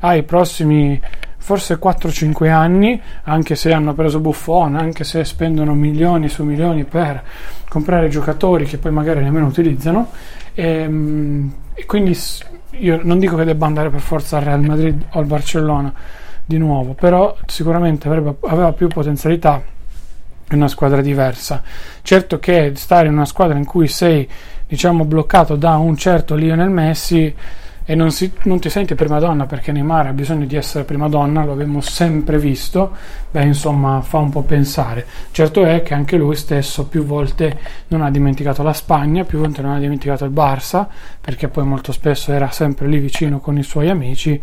ai 0.00 0.22
prossimi 0.24 1.00
forse 1.48 1.78
4-5 1.78 2.50
anni, 2.50 3.00
anche 3.22 3.54
se 3.54 3.72
hanno 3.72 3.94
preso 3.94 4.20
Buffon, 4.20 4.76
anche 4.76 5.02
se 5.02 5.24
spendono 5.24 5.72
milioni 5.72 6.28
su 6.28 6.44
milioni 6.44 6.84
per 6.84 7.22
comprare 7.70 8.10
giocatori 8.10 8.66
che 8.66 8.76
poi 8.76 8.92
magari 8.92 9.22
nemmeno 9.22 9.46
utilizzano. 9.46 10.10
E, 10.52 10.62
ehm, 10.62 11.52
e 11.72 11.86
quindi 11.86 12.14
io 12.80 13.00
non 13.02 13.18
dico 13.18 13.34
che 13.36 13.44
debba 13.44 13.64
andare 13.64 13.88
per 13.88 14.00
forza 14.00 14.36
al 14.36 14.42
Real 14.42 14.60
Madrid 14.60 15.02
o 15.08 15.18
al 15.18 15.24
Barcellona 15.24 15.90
di 16.44 16.58
nuovo, 16.58 16.92
però 16.92 17.34
sicuramente 17.46 18.08
avrebbe, 18.08 18.34
aveva 18.46 18.74
più 18.74 18.88
potenzialità 18.88 19.62
in 20.50 20.56
una 20.58 20.68
squadra 20.68 21.00
diversa. 21.00 21.62
Certo 22.02 22.38
che 22.38 22.72
stare 22.74 23.06
in 23.06 23.14
una 23.14 23.24
squadra 23.24 23.56
in 23.56 23.64
cui 23.64 23.88
sei, 23.88 24.28
diciamo, 24.66 25.06
bloccato 25.06 25.56
da 25.56 25.78
un 25.78 25.96
certo 25.96 26.34
Lionel 26.34 26.68
Messi 26.68 27.34
e 27.90 27.94
non, 27.94 28.10
si, 28.10 28.30
non, 28.42 28.60
ti 28.60 28.68
senti 28.68 28.94
prima 28.94 29.18
donna 29.18 29.46
perché 29.46 29.72
Neymar 29.72 30.08
ha 30.08 30.12
bisogno 30.12 30.44
di 30.44 30.56
essere 30.56 30.84
prima 30.84 31.08
donna, 31.08 31.46
lo 31.46 31.52
abbiamo 31.52 31.80
sempre 31.80 32.38
visto, 32.38 32.94
beh 33.30 33.44
insomma 33.44 34.02
fa 34.02 34.18
un 34.18 34.28
po' 34.28 34.42
pensare. 34.42 35.06
Certo 35.30 35.64
è 35.64 35.80
che 35.80 35.94
anche 35.94 36.18
lui 36.18 36.36
stesso 36.36 36.86
più 36.86 37.02
volte 37.06 37.58
non 37.88 38.02
ha 38.02 38.10
dimenticato 38.10 38.62
la 38.62 38.74
Spagna, 38.74 39.24
più 39.24 39.38
volte 39.38 39.62
non 39.62 39.72
ha 39.72 39.78
dimenticato 39.78 40.26
il 40.26 40.32
Barça, 40.32 40.86
perché 41.18 41.48
poi 41.48 41.64
molto 41.64 41.92
spesso 41.92 42.30
era 42.30 42.50
sempre 42.50 42.88
lì 42.88 42.98
vicino 42.98 43.40
con 43.40 43.56
i 43.56 43.62
suoi 43.62 43.88
amici 43.88 44.38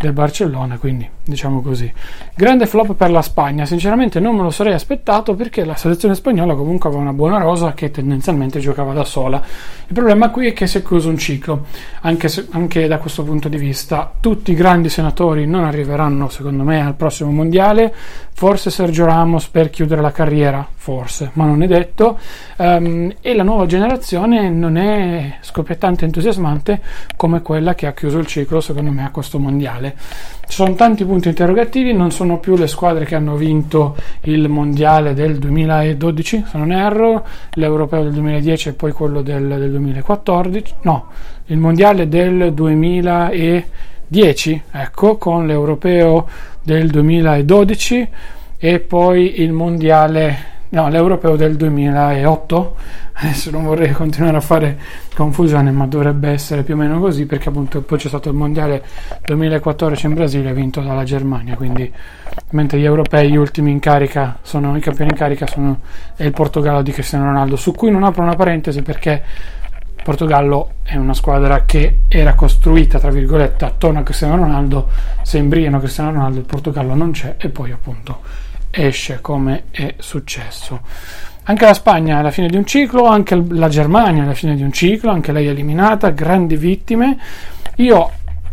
del 0.00 0.12
Barcellona, 0.14 0.78
quindi 0.78 1.06
diciamo 1.22 1.60
così. 1.60 1.92
Grande 2.34 2.64
flop 2.64 2.94
per 2.94 3.10
la 3.10 3.20
Spagna, 3.20 3.66
sinceramente 3.66 4.18
non 4.18 4.34
me 4.34 4.42
lo 4.42 4.50
sarei 4.50 4.72
aspettato 4.72 5.34
perché 5.34 5.62
la 5.62 5.76
selezione 5.76 6.14
spagnola 6.14 6.54
comunque 6.54 6.88
aveva 6.88 7.02
una 7.02 7.12
buona 7.12 7.36
rosa 7.38 7.74
che 7.74 7.90
tendenzialmente 7.90 8.60
giocava 8.60 8.94
da 8.94 9.04
sola. 9.04 9.42
Il 9.86 9.94
problema 9.94 10.30
qui 10.30 10.46
è 10.46 10.52
che 10.54 10.66
si 10.66 10.78
è 10.78 10.82
chiuso 10.82 11.10
un 11.10 11.18
ciclo, 11.18 11.66
anche, 12.00 12.28
se, 12.28 12.46
anche 12.52 12.86
da 12.86 12.96
questo 12.96 13.24
punto 13.24 13.48
di 13.50 13.58
vista. 13.58 14.10
Tutti 14.18 14.52
i 14.52 14.54
grandi 14.54 14.88
senatori 14.88 15.46
non 15.46 15.64
arriveranno 15.64 16.30
secondo 16.30 16.62
me 16.62 16.80
al 16.80 16.94
prossimo 16.94 17.30
mondiale, 17.30 17.92
forse 18.32 18.70
Sergio 18.70 19.04
Ramos 19.04 19.48
per 19.48 19.68
chiudere 19.68 20.00
la 20.00 20.12
carriera, 20.12 20.66
forse, 20.74 21.30
ma 21.34 21.44
non 21.44 21.62
è 21.62 21.66
detto, 21.66 22.18
um, 22.56 23.12
e 23.20 23.34
la 23.34 23.42
nuova 23.42 23.66
generazione 23.66 24.48
non 24.48 24.78
è 24.78 25.36
scoppiettante 25.42 26.06
entusiasmante 26.06 26.80
come 27.16 27.42
quella 27.42 27.74
che 27.74 27.86
ha 27.86 27.92
chiuso 27.92 28.18
il 28.18 28.26
ciclo 28.26 28.62
secondo 28.62 28.90
me 28.90 29.04
a 29.04 29.10
questo 29.10 29.38
mondiale. 29.38 29.89
Ci 29.96 30.56
sono 30.56 30.74
tanti 30.74 31.04
punti 31.04 31.28
interrogativi, 31.28 31.92
non 31.92 32.10
sono 32.10 32.38
più 32.38 32.56
le 32.56 32.66
squadre 32.66 33.04
che 33.04 33.14
hanno 33.14 33.36
vinto 33.36 33.94
il 34.22 34.48
mondiale 34.48 35.14
del 35.14 35.38
2012, 35.38 36.44
se 36.50 36.58
non 36.58 36.72
erro, 36.72 37.24
l'europeo 37.52 38.02
del 38.02 38.12
2010 38.12 38.70
e 38.70 38.72
poi 38.72 38.90
quello 38.92 39.22
del, 39.22 39.46
del 39.46 39.70
2014, 39.70 40.74
no, 40.82 41.06
il 41.46 41.58
mondiale 41.58 42.08
del 42.08 42.52
2010, 42.52 44.62
ecco, 44.72 45.16
con 45.18 45.46
l'europeo 45.46 46.26
del 46.62 46.90
2012 46.90 48.08
e 48.58 48.80
poi 48.80 49.40
il 49.40 49.52
mondiale 49.52 50.58
no, 50.70 50.88
l'europeo 50.88 51.36
del 51.36 51.56
2008 51.56 52.76
adesso 53.22 53.50
non 53.50 53.64
vorrei 53.64 53.92
continuare 53.92 54.36
a 54.36 54.40
fare 54.40 54.78
confusione 55.14 55.70
ma 55.70 55.86
dovrebbe 55.86 56.30
essere 56.30 56.62
più 56.62 56.74
o 56.74 56.76
meno 56.76 56.98
così 56.98 57.26
perché 57.26 57.48
appunto 57.48 57.82
poi 57.82 57.98
c'è 57.98 58.08
stato 58.08 58.30
il 58.30 58.34
mondiale 58.34 58.82
2014 59.24 60.06
in 60.06 60.14
Brasile 60.14 60.52
vinto 60.54 60.80
dalla 60.80 61.04
Germania 61.04 61.54
quindi 61.54 61.92
mentre 62.50 62.78
gli 62.78 62.84
europei 62.84 63.30
gli 63.30 63.36
ultimi 63.36 63.70
in 63.70 63.78
carica 63.78 64.38
sono 64.42 64.76
i 64.76 64.80
campioni 64.80 65.10
in 65.10 65.16
carica 65.16 65.46
sono 65.46 65.80
è 66.16 66.24
il 66.24 66.32
Portogallo 66.32 66.82
di 66.82 66.92
Cristiano 66.92 67.24
Ronaldo 67.24 67.56
su 67.56 67.72
cui 67.72 67.90
non 67.90 68.04
apro 68.04 68.22
una 68.22 68.36
parentesi 68.36 68.80
perché 68.80 69.22
Portogallo 70.02 70.74
è 70.82 70.96
una 70.96 71.12
squadra 71.12 71.64
che 71.66 72.00
era 72.08 72.34
costruita 72.34 72.98
tra 72.98 73.10
virgolette 73.10 73.66
attorno 73.66 73.98
a 73.98 74.02
Cristiano 74.02 74.36
Ronaldo 74.36 74.88
se 75.22 75.36
imbriano 75.36 75.78
Cristiano 75.78 76.12
Ronaldo 76.12 76.38
il 76.38 76.46
Portogallo 76.46 76.94
non 76.94 77.10
c'è 77.10 77.34
e 77.38 77.50
poi 77.50 77.70
appunto 77.70 78.48
esce 78.70 79.18
come 79.20 79.64
è 79.70 79.94
successo. 79.98 80.80
Anche 81.44 81.64
la 81.64 81.74
Spagna 81.74 82.18
alla 82.18 82.30
fine 82.30 82.48
di 82.48 82.56
un 82.56 82.64
ciclo, 82.64 83.06
anche 83.06 83.34
la 83.48 83.68
Germania 83.68 84.22
alla 84.22 84.34
fine 84.34 84.54
di 84.54 84.62
un 84.62 84.72
ciclo, 84.72 85.10
anche 85.10 85.32
lei 85.32 85.48
eliminata, 85.48 86.10
grandi 86.10 86.56
vittime. 86.56 87.18
Io 87.76 88.10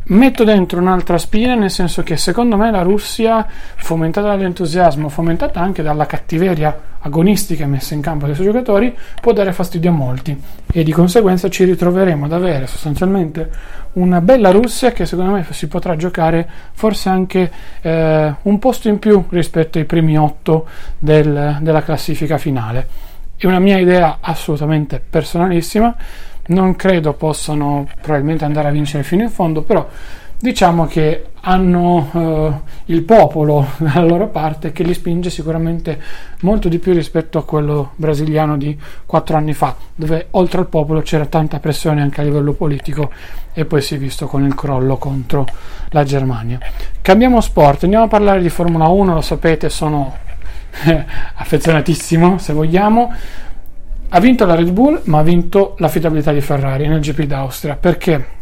metto 0.07 0.43
dentro 0.43 0.79
un'altra 0.79 1.17
spina, 1.17 1.55
nel 1.55 1.71
senso 1.71 2.03
che 2.03 2.17
secondo 2.17 2.55
me 2.55 2.71
la 2.71 2.81
Russia, 2.81 3.45
fomentata 3.75 4.27
dall'entusiasmo, 4.27 5.09
fomentata 5.09 5.59
anche 5.59 5.81
dalla 5.81 6.05
cattiveria 6.05 6.95
agonistica 6.99 7.65
messa 7.65 7.93
in 7.93 8.01
campo 8.01 8.25
dai 8.25 8.35
suoi 8.35 8.47
giocatori, 8.47 8.95
può 9.21 9.33
dare 9.33 9.51
fastidio 9.51 9.89
a 9.89 9.93
molti 9.93 10.39
e 10.71 10.83
di 10.83 10.91
conseguenza 10.91 11.49
ci 11.49 11.63
ritroveremo 11.63 12.25
ad 12.25 12.33
avere 12.33 12.67
sostanzialmente 12.67 13.49
una 13.93 14.21
bella 14.21 14.51
Russia 14.51 14.91
che 14.91 15.05
secondo 15.05 15.31
me 15.31 15.45
si 15.49 15.67
potrà 15.67 15.95
giocare 15.95 16.47
forse 16.73 17.09
anche 17.09 17.51
eh, 17.81 18.35
un 18.41 18.59
posto 18.59 18.89
in 18.89 18.99
più 18.99 19.25
rispetto 19.29 19.77
ai 19.77 19.85
primi 19.85 20.17
otto 20.17 20.67
del, 20.97 21.57
della 21.61 21.81
classifica 21.81 22.37
finale. 22.37 23.05
È 23.37 23.45
una 23.45 23.59
mia 23.59 23.77
idea 23.77 24.17
assolutamente 24.19 25.01
personalissima 25.07 25.95
non 26.47 26.75
credo 26.75 27.13
possano 27.13 27.87
probabilmente 28.01 28.45
andare 28.45 28.67
a 28.67 28.71
vincere 28.71 29.03
fino 29.03 29.23
in 29.23 29.29
fondo, 29.29 29.61
però 29.61 29.87
diciamo 30.39 30.85
che 30.85 31.29
hanno 31.41 32.09
eh, 32.13 32.91
il 32.93 33.01
popolo 33.03 33.65
dalla 33.77 34.05
loro 34.05 34.27
parte 34.27 34.71
che 34.71 34.83
li 34.83 34.93
spinge 34.93 35.29
sicuramente 35.29 35.99
molto 36.41 36.69
di 36.69 36.77
più 36.77 36.93
rispetto 36.93 37.37
a 37.37 37.45
quello 37.45 37.91
brasiliano 37.95 38.57
di 38.57 38.77
quattro 39.05 39.37
anni 39.37 39.53
fa, 39.53 39.75
dove 39.95 40.27
oltre 40.31 40.59
al 40.59 40.67
popolo 40.67 41.01
c'era 41.01 41.25
tanta 41.25 41.59
pressione 41.59 42.01
anche 42.01 42.21
a 42.21 42.23
livello 42.23 42.53
politico 42.53 43.11
e 43.53 43.65
poi 43.65 43.81
si 43.81 43.95
è 43.95 43.97
visto 43.97 44.27
con 44.27 44.45
il 44.45 44.53
crollo 44.53 44.97
contro 44.97 45.45
la 45.89 46.03
Germania. 46.03 46.59
Cambiamo 47.01 47.41
sport, 47.41 47.83
andiamo 47.83 48.05
a 48.05 48.09
parlare 48.09 48.41
di 48.41 48.49
Formula 48.49 48.87
1, 48.87 49.13
lo 49.13 49.21
sapete, 49.21 49.69
sono 49.69 50.15
affezionatissimo 51.35 52.37
se 52.37 52.53
vogliamo. 52.53 53.13
Ha 54.09 54.19
vinto 54.19 54.45
la 54.45 54.55
Red 54.55 54.71
Bull, 54.71 55.01
ma 55.05 55.19
ha 55.19 55.23
vinto 55.23 55.75
l'affidabilità 55.79 56.31
di 56.31 56.41
Ferrari 56.41 56.87
nel 56.87 57.01
GP 57.01 57.23
d'Austria. 57.23 57.75
Perché? 57.75 58.35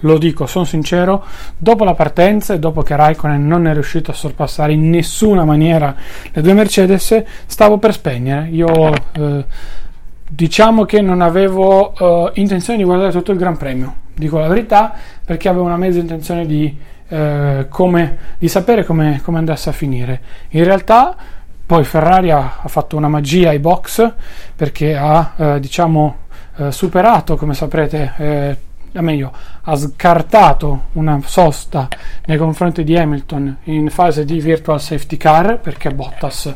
Lo 0.00 0.18
dico, 0.18 0.46
sono 0.46 0.64
sincero, 0.64 1.24
dopo 1.56 1.82
la 1.82 1.94
partenza 1.94 2.54
e 2.54 2.58
dopo 2.58 2.82
che 2.82 2.94
Raikkonen 2.94 3.46
non 3.46 3.66
è 3.66 3.72
riuscito 3.72 4.10
a 4.10 4.14
sorpassare 4.14 4.72
in 4.74 4.90
nessuna 4.90 5.44
maniera 5.44 5.94
le 6.30 6.42
due 6.42 6.52
Mercedes, 6.52 7.24
stavo 7.46 7.78
per 7.78 7.94
spegnere. 7.94 8.48
Io 8.50 8.92
eh, 8.92 9.44
diciamo 10.28 10.84
che 10.84 11.00
non 11.00 11.22
avevo 11.22 11.94
eh, 11.94 12.40
intenzione 12.40 12.78
di 12.78 12.84
guardare 12.84 13.10
tutto 13.10 13.32
il 13.32 13.38
Gran 13.38 13.56
Premio, 13.56 13.94
dico 14.14 14.38
la 14.38 14.48
verità, 14.48 14.94
perché 15.24 15.48
avevo 15.48 15.64
una 15.64 15.78
mezza 15.78 15.98
intenzione 15.98 16.46
di, 16.46 16.76
eh, 17.08 17.66
come, 17.68 18.18
di 18.38 18.48
sapere 18.48 18.84
come, 18.84 19.20
come 19.24 19.38
andasse 19.38 19.70
a 19.70 19.72
finire. 19.72 20.20
In 20.50 20.64
realtà 20.64 21.16
poi 21.66 21.82
Ferrari 21.84 22.30
ha, 22.30 22.58
ha, 22.62 22.68
fatto 22.68 22.96
una 22.96 23.08
magia 23.08 23.50
ai 23.50 23.58
box 23.58 24.12
perché 24.54 24.96
ha 24.96 25.34
eh, 25.36 25.60
diciamo, 25.60 26.16
eh, 26.56 26.70
superato, 26.70 27.36
come 27.36 27.54
saprete, 27.54 28.12
eh, 28.16 28.56
meglio, 29.02 29.32
ha 29.62 29.76
scartato 29.76 30.84
una 30.92 31.20
sosta 31.24 31.88
nei 32.26 32.38
confronti 32.38 32.84
di 32.84 32.96
Hamilton 32.96 33.56
in 33.64 33.90
fase 33.90 34.24
di 34.24 34.40
virtual 34.40 34.80
safety 34.80 35.16
car 35.16 35.58
perché 35.58 35.90
Bottas 35.90 36.54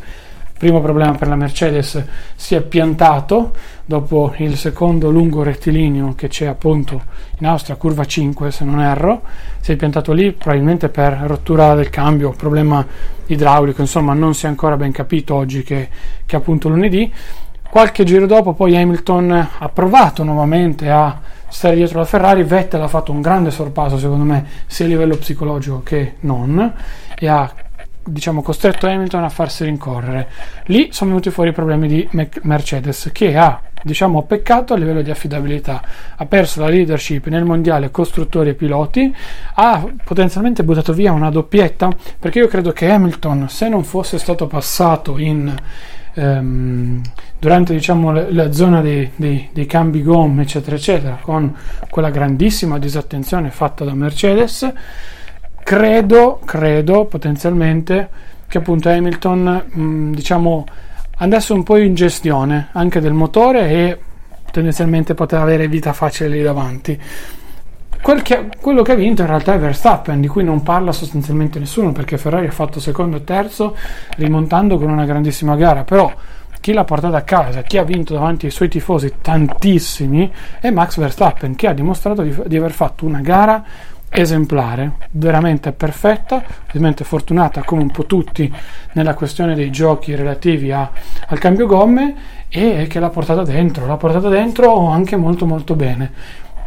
primo 0.61 0.83
problema 0.83 1.12
per 1.12 1.26
la 1.26 1.37
Mercedes 1.37 2.05
si 2.37 2.55
è 2.55 2.61
piantato 2.61 3.52
dopo 3.87 4.35
il 4.37 4.59
secondo 4.59 5.09
lungo 5.09 5.43
rettilineo 5.43 6.14
che 6.14 6.29
c'è 6.29 6.45
appunto 6.45 7.00
in 7.38 7.47
Austria, 7.47 7.76
curva 7.76 8.05
5 8.05 8.50
se 8.50 8.67
non 8.67 8.79
erro, 8.79 9.23
si 9.61 9.73
è 9.73 9.76
piantato 9.76 10.12
lì 10.12 10.33
probabilmente 10.33 10.90
per 10.90 11.14
rottura 11.25 11.75
del 11.75 11.88
cambio, 11.88 12.35
problema 12.37 12.87
idraulico, 13.25 13.81
insomma 13.81 14.12
non 14.12 14.35
si 14.35 14.45
è 14.45 14.49
ancora 14.50 14.76
ben 14.76 14.93
capito 14.93 15.35
oggi 15.35 15.62
che, 15.62 15.88
che 16.26 16.37
appunto 16.37 16.69
lunedì. 16.69 17.11
Qualche 17.71 18.05
giro 18.05 18.26
dopo 18.26 18.52
poi 18.52 18.76
Hamilton 18.76 19.49
ha 19.61 19.69
provato 19.71 20.25
nuovamente 20.25 20.90
a 20.90 21.19
stare 21.49 21.75
dietro 21.75 22.00
la 22.00 22.05
Ferrari, 22.05 22.43
Vettel 22.43 22.83
ha 22.83 22.88
fatto 22.88 23.12
un 23.12 23.23
grande 23.23 23.50
sorpasso 23.50 23.97
secondo 23.97 24.25
me 24.25 24.45
sia 24.67 24.85
a 24.85 24.88
livello 24.88 25.17
psicologico 25.17 25.81
che 25.83 26.17
non 26.21 26.75
e 27.19 27.29
ha 27.29 27.50
diciamo, 28.04 28.42
costretto 28.42 28.87
Hamilton 28.87 29.25
a 29.25 29.28
farsi 29.28 29.64
rincorrere. 29.64 30.28
Lì 30.66 30.88
sono 30.92 31.11
venuti 31.11 31.30
fuori 31.30 31.50
i 31.50 31.52
problemi 31.52 31.88
di 31.88 32.09
Mercedes 32.42 33.11
che 33.12 33.37
ha 33.37 33.61
diciamo, 33.83 34.25
peccato 34.25 34.75
a 34.75 34.76
livello 34.76 35.02
di 35.02 35.11
affidabilità. 35.11 35.83
Ha 36.16 36.26
perso 36.26 36.61
la 36.61 36.69
leadership 36.69 37.26
nel 37.26 37.45
mondiale 37.45 37.90
costruttori 37.90 38.50
e 38.50 38.54
piloti, 38.54 39.14
ha 39.54 39.87
potenzialmente 40.04 40.64
buttato 40.64 40.92
via 40.92 41.12
una 41.12 41.30
doppietta 41.30 41.90
perché 42.19 42.38
io 42.38 42.49
credo 42.49 42.73
che 42.73 42.90
Hamilton, 42.90 43.49
se 43.49 43.69
non 43.69 43.85
fosse 43.85 44.19
stato 44.19 44.47
passato 44.47 45.19
in 45.19 45.54
ehm, 46.14 47.02
durante 47.38 47.73
diciamo, 47.73 48.12
la, 48.12 48.26
la 48.30 48.52
zona 48.52 48.80
dei, 48.80 49.11
dei, 49.16 49.49
dei, 49.52 49.66
cambi 49.66 50.02
gomme, 50.02 50.42
eccetera, 50.42 50.76
eccetera, 50.76 51.19
con 51.21 51.54
quella 51.88 52.11
grandissima 52.11 52.78
disattenzione 52.78 53.50
fatta 53.50 53.85
da 53.85 53.95
Mercedes, 53.95 54.71
credo, 55.71 56.41
credo 56.45 57.05
potenzialmente 57.05 58.09
che 58.49 58.59
appunto 58.59 58.89
Hamilton 58.89 59.67
mh, 59.73 60.15
diciamo 60.15 60.65
andasse 61.19 61.53
un 61.53 61.62
po' 61.62 61.77
in 61.77 61.95
gestione 61.95 62.71
anche 62.73 62.99
del 62.99 63.12
motore 63.12 63.69
e 63.69 63.99
tendenzialmente 64.50 65.15
poteva 65.15 65.43
avere 65.43 65.69
vita 65.69 65.93
facile 65.93 66.29
lì 66.29 66.43
davanti. 66.43 67.00
Quel 68.03 68.23
che, 68.23 68.49
quello 68.61 68.83
che 68.83 68.91
ha 68.91 68.97
vinto 68.97 69.23
in 69.23 69.29
realtà 69.29 69.55
è 69.55 69.59
Verstappen, 69.61 70.21
di 70.21 70.27
cui 70.27 70.43
non 70.43 70.65
parla 70.65 70.91
sostanzialmente 70.91 71.61
nessuno 71.61 71.93
perché 71.93 72.19
Ferrari 72.19 72.49
ha 72.49 72.50
fatto 72.50 72.81
secondo 72.81 73.19
e 73.19 73.23
terzo 73.23 73.77
rimontando 74.17 74.77
con 74.77 74.91
una 74.91 75.05
grandissima 75.05 75.55
gara, 75.55 75.85
però 75.85 76.12
chi 76.61 76.73
l'ha 76.73 76.83
portata 76.83 77.19
a 77.19 77.23
casa, 77.23 77.62
chi 77.62 77.79
ha 77.79 77.85
vinto 77.85 78.15
davanti 78.15 78.47
ai 78.47 78.50
suoi 78.50 78.69
tifosi 78.69 79.12
tantissimi 79.23 80.33
è 80.59 80.71
Max 80.71 80.99
Verstappen 80.99 81.55
che 81.55 81.69
ha 81.69 81.73
dimostrato 81.73 82.23
di, 82.23 82.37
di 82.47 82.57
aver 82.57 82.73
fatto 82.73 83.07
una 83.07 83.21
gara 83.21 83.65
esemplare, 84.11 84.93
veramente 85.12 85.73
perfetta, 85.73 86.43
ovviamente 86.69 87.05
fortunata 87.05 87.62
come 87.62 87.83
un 87.83 87.90
po' 87.90 88.05
tutti 88.05 88.52
nella 88.93 89.14
questione 89.14 89.55
dei 89.55 89.71
giochi 89.71 90.14
relativi 90.14 90.73
a, 90.73 90.90
al 91.29 91.38
cambio 91.38 91.67
gomme 91.67 92.14
e 92.49 92.87
che 92.88 92.99
l'ha 92.99 93.09
portata 93.09 93.43
dentro, 93.43 93.87
l'ha 93.87 93.97
portata 93.97 94.29
dentro 94.29 94.88
anche 94.88 95.17
molto 95.17 95.47
molto 95.47 95.75
bene. 95.75 96.12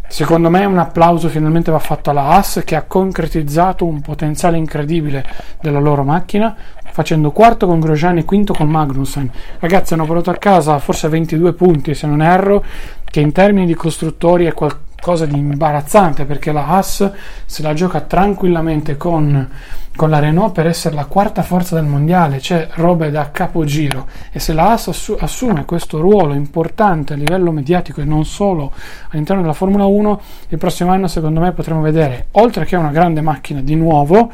Secondo 0.08 0.50
me 0.50 0.64
un 0.64 0.78
applauso 0.78 1.28
finalmente 1.28 1.72
va 1.72 1.80
fatto 1.80 2.12
alla 2.12 2.26
Haas 2.26 2.62
che 2.64 2.76
ha 2.76 2.84
concretizzato 2.84 3.84
un 3.86 4.00
potenziale 4.02 4.58
incredibile 4.58 5.26
della 5.60 5.80
loro 5.80 6.04
macchina, 6.04 6.56
facendo 6.92 7.32
quarto 7.32 7.66
con 7.66 7.80
Grosjean 7.80 8.20
e 8.20 8.26
quinto 8.26 8.54
con 8.54 8.70
Magnussen. 8.70 9.30
Ragazzi 9.60 9.94
hanno 9.94 10.06
portato 10.06 10.30
a 10.30 10.36
casa 10.36 10.78
forse 10.78 11.10
22 11.10 11.54
punti 11.54 11.96
se 11.96 12.06
non 12.06 12.22
erro, 12.22 12.64
che 13.04 13.22
in 13.22 13.32
termini 13.32 13.66
di 13.66 13.74
costruttori 13.74 14.46
è 14.46 14.54
qualcosa 14.54 14.92
cosa 15.04 15.26
di 15.26 15.38
imbarazzante 15.38 16.24
perché 16.24 16.54
la 16.54 16.66
Haas 16.66 17.12
se 17.46 17.62
la 17.62 17.74
gioca 17.74 18.00
tranquillamente 18.00 18.96
con, 18.96 19.50
con 19.98 20.10
la 20.10 20.20
Renault 20.20 20.54
per 20.54 20.66
essere 20.66 20.96
la 20.96 21.06
quarta 21.06 21.44
forza 21.44 21.76
del 21.76 21.84
mondiale, 21.84 22.38
c'è 22.38 22.70
robe 22.76 23.12
da 23.12 23.30
capogiro. 23.30 24.08
E 24.32 24.40
se 24.40 24.54
la 24.54 24.70
Haas 24.70 24.88
assu- 24.88 25.22
assume 25.22 25.66
questo 25.66 26.00
ruolo 26.00 26.34
importante 26.34 27.14
a 27.14 27.16
livello 27.18 27.52
mediatico 27.52 28.00
e 28.00 28.06
non 28.06 28.24
solo 28.24 28.72
all'interno 29.10 29.42
della 29.42 29.54
Formula 29.54 29.84
1, 29.84 30.22
il 30.48 30.58
prossimo 30.58 30.92
anno 30.92 31.08
secondo 31.08 31.42
me 31.42 31.52
potremo 31.52 31.82
vedere, 31.82 32.28
oltre 32.32 32.64
che 32.64 32.78
una 32.78 32.92
grande 32.92 33.20
macchina 33.20 33.60
di 33.60 33.76
nuovo, 33.76 34.32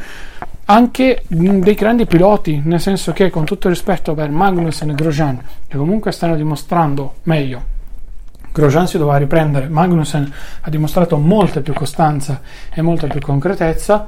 anche 0.66 1.24
dei 1.28 1.74
grandi 1.74 2.06
piloti, 2.06 2.62
nel 2.64 2.80
senso 2.80 3.12
che 3.12 3.32
con 3.32 3.44
tutto 3.44 3.70
rispetto 3.70 4.14
per 4.14 4.30
Magnussen 4.30 4.92
e 4.92 4.94
Grosjean, 4.94 5.42
che 5.68 5.78
comunque 5.78 6.12
stanno 6.12 6.36
dimostrando 6.36 7.16
meglio 7.24 7.78
Grosjean 8.52 8.88
si 8.88 8.98
doveva 8.98 9.18
riprendere, 9.18 9.68
Magnussen 9.68 10.32
ha 10.62 10.70
dimostrato 10.70 11.18
molta 11.18 11.62
più 11.62 11.74
costanza 11.74 12.42
e 12.74 12.82
molta 12.82 13.08
più 13.08 13.20
concretezza. 13.20 14.08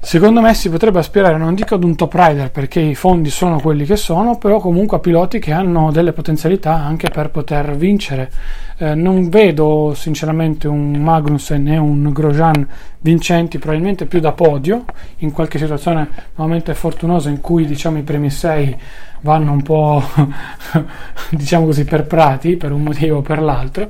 Secondo 0.00 0.40
me 0.40 0.54
si 0.54 0.70
potrebbe 0.70 1.00
aspirare, 1.00 1.36
non 1.36 1.54
dico 1.54 1.74
ad 1.74 1.82
un 1.82 1.96
top 1.96 2.14
rider 2.14 2.50
perché 2.50 2.80
i 2.80 2.94
fondi 2.94 3.30
sono 3.30 3.60
quelli 3.60 3.84
che 3.84 3.96
sono, 3.96 4.38
però 4.38 4.60
comunque 4.60 4.96
a 4.96 5.00
piloti 5.00 5.38
che 5.38 5.52
hanno 5.52 5.90
delle 5.90 6.12
potenzialità 6.12 6.74
anche 6.74 7.10
per 7.10 7.30
poter 7.30 7.76
vincere. 7.76 8.30
Eh, 8.78 8.94
non 8.94 9.28
vedo 9.28 9.92
sinceramente 9.94 10.68
un 10.68 10.92
Magnussen 10.92 11.66
e 11.68 11.76
un 11.78 12.10
Grosjean 12.12 12.66
vincenti, 13.00 13.58
probabilmente 13.58 14.06
più 14.06 14.20
da 14.20 14.32
podio, 14.32 14.84
in 15.18 15.32
qualche 15.32 15.58
situazione 15.58 16.08
normalmente 16.36 16.74
fortunosa 16.74 17.28
in 17.28 17.40
cui 17.40 17.66
diciamo 17.66 17.98
i 17.98 18.02
primi 18.02 18.30
sei 18.30 18.76
vanno 19.22 19.50
un 19.52 19.62
po' 19.62 20.02
diciamo 21.30 21.66
così 21.66 21.84
per 21.84 22.06
prati 22.06 22.56
per 22.56 22.70
un 22.70 22.82
motivo 22.82 23.18
o 23.18 23.22
per 23.22 23.42
l'altro 23.42 23.88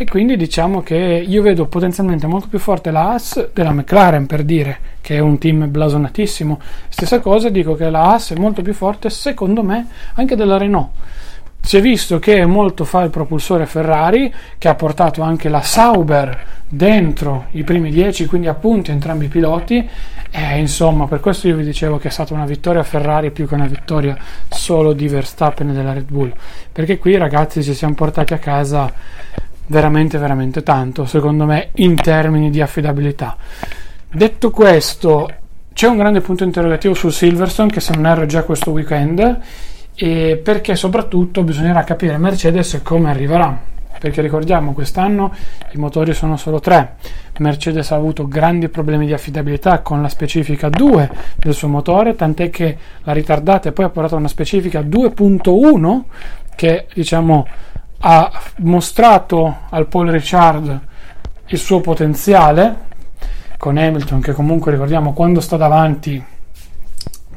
e 0.00 0.04
quindi 0.04 0.36
diciamo 0.36 0.80
che 0.80 0.94
io 0.94 1.42
vedo 1.42 1.66
potenzialmente 1.66 2.28
molto 2.28 2.46
più 2.46 2.60
forte 2.60 2.92
la 2.92 3.14
AS 3.14 3.50
della 3.52 3.72
McLaren 3.72 4.26
per 4.26 4.44
dire 4.44 4.78
che 5.00 5.16
è 5.16 5.18
un 5.18 5.38
team 5.38 5.68
blasonatissimo 5.68 6.60
stessa 6.88 7.18
cosa 7.18 7.48
dico 7.48 7.74
che 7.74 7.90
la 7.90 8.12
AS 8.12 8.32
è 8.32 8.38
molto 8.38 8.62
più 8.62 8.72
forte 8.72 9.10
secondo 9.10 9.64
me 9.64 9.88
anche 10.14 10.36
della 10.36 10.56
Renault 10.56 10.90
si 11.60 11.76
è 11.76 11.80
visto 11.82 12.18
che 12.18 12.46
molto 12.46 12.84
fa 12.84 13.02
il 13.02 13.10
propulsore 13.10 13.66
Ferrari, 13.66 14.32
che 14.56 14.68
ha 14.68 14.74
portato 14.74 15.20
anche 15.20 15.50
la 15.50 15.60
Sauber 15.60 16.46
dentro 16.66 17.48
i 17.50 17.62
primi 17.62 17.90
10, 17.90 18.24
quindi 18.24 18.46
appunti 18.46 18.90
entrambi 18.90 19.26
i 19.26 19.28
piloti. 19.28 19.86
E 20.30 20.58
insomma, 20.58 21.06
per 21.06 21.20
questo 21.20 21.46
io 21.46 21.56
vi 21.56 21.64
dicevo 21.64 21.98
che 21.98 22.08
è 22.08 22.10
stata 22.10 22.32
una 22.32 22.46
vittoria 22.46 22.82
Ferrari 22.84 23.32
più 23.32 23.46
che 23.46 23.54
una 23.54 23.66
vittoria 23.66 24.16
solo 24.48 24.94
di 24.94 25.08
Verstappen 25.08 25.68
e 25.68 25.72
della 25.74 25.92
Red 25.92 26.10
Bull. 26.10 26.32
Perché 26.72 26.96
qui, 26.96 27.18
ragazzi, 27.18 27.62
ci 27.62 27.74
siamo 27.74 27.94
portati 27.94 28.32
a 28.32 28.38
casa 28.38 28.90
veramente, 29.68 30.18
veramente 30.18 30.62
tanto, 30.62 31.06
secondo 31.06 31.44
me, 31.44 31.70
in 31.76 31.94
termini 31.94 32.50
di 32.50 32.60
affidabilità. 32.60 33.36
Detto 34.10 34.50
questo, 34.50 35.30
c'è 35.72 35.86
un 35.86 35.96
grande 35.96 36.20
punto 36.20 36.44
interrogativo 36.44 36.94
su 36.94 37.08
Silverstone, 37.08 37.70
che 37.70 37.80
se 37.80 37.94
non 37.94 38.06
erro 38.06 38.26
già 38.26 38.42
questo 38.42 38.70
weekend 38.72 39.40
e 40.00 40.40
perché 40.42 40.76
soprattutto 40.76 41.42
bisognerà 41.42 41.82
capire 41.82 42.16
Mercedes 42.18 42.80
come 42.84 43.10
arriverà 43.10 43.60
perché 43.98 44.22
ricordiamo 44.22 44.72
quest'anno 44.72 45.34
i 45.72 45.76
motori 45.76 46.14
sono 46.14 46.36
solo 46.36 46.60
tre 46.60 46.94
Mercedes 47.38 47.90
ha 47.90 47.96
avuto 47.96 48.28
grandi 48.28 48.68
problemi 48.68 49.06
di 49.06 49.12
affidabilità 49.12 49.80
con 49.80 50.00
la 50.00 50.08
specifica 50.08 50.68
2 50.68 51.10
del 51.36 51.52
suo 51.52 51.66
motore 51.66 52.14
tant'è 52.14 52.48
che 52.48 52.76
la 53.02 53.12
ritardata 53.12 53.68
e 53.68 53.72
poi 53.72 53.86
ha 53.86 53.90
portato 53.90 54.14
una 54.14 54.28
specifica 54.28 54.82
2.1 54.82 56.02
che 56.54 56.86
diciamo 56.94 57.46
ha 58.00 58.30
mostrato 58.58 59.56
al 59.70 59.86
Paul 59.86 60.10
Richard 60.10 60.80
il 61.46 61.58
suo 61.58 61.80
potenziale 61.80 62.86
con 63.56 63.76
Hamilton 63.76 64.20
che 64.20 64.32
comunque 64.32 64.70
ricordiamo 64.70 65.12
quando 65.12 65.40
sta 65.40 65.56
davanti 65.56 66.24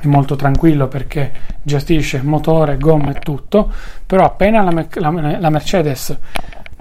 è 0.01 0.07
molto 0.07 0.35
tranquillo 0.35 0.87
perché 0.87 1.31
gestisce 1.61 2.21
motore, 2.23 2.77
gomme 2.77 3.11
e 3.11 3.19
tutto, 3.19 3.71
però 4.05 4.25
appena 4.25 4.63
la, 4.63 4.85
la, 4.93 5.37
la 5.39 5.49
Mercedes 5.49 6.17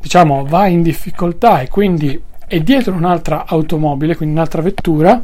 diciamo, 0.00 0.44
va 0.46 0.66
in 0.66 0.82
difficoltà 0.82 1.60
e 1.60 1.68
quindi 1.68 2.20
è 2.46 2.60
dietro 2.60 2.94
un'altra 2.94 3.44
automobile, 3.46 4.16
quindi 4.16 4.34
un'altra 4.34 4.62
vettura, 4.62 5.22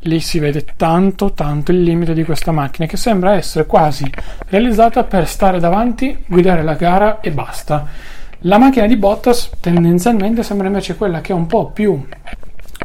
lì 0.00 0.20
si 0.20 0.38
vede 0.38 0.64
tanto 0.76 1.32
tanto 1.32 1.72
il 1.72 1.82
limite 1.82 2.14
di 2.14 2.24
questa 2.24 2.52
macchina 2.52 2.86
che 2.86 2.96
sembra 2.96 3.34
essere 3.34 3.66
quasi 3.66 4.08
realizzata 4.48 5.04
per 5.04 5.26
stare 5.26 5.58
davanti, 5.58 6.24
guidare 6.26 6.62
la 6.62 6.74
gara 6.74 7.20
e 7.20 7.30
basta. 7.30 7.86
La 8.40 8.58
macchina 8.58 8.86
di 8.86 8.96
Bottas 8.96 9.50
tendenzialmente 9.60 10.42
sembra 10.42 10.66
invece 10.66 10.96
quella 10.96 11.20
che 11.20 11.32
è 11.32 11.34
un 11.34 11.46
po' 11.46 11.70
più 11.70 12.06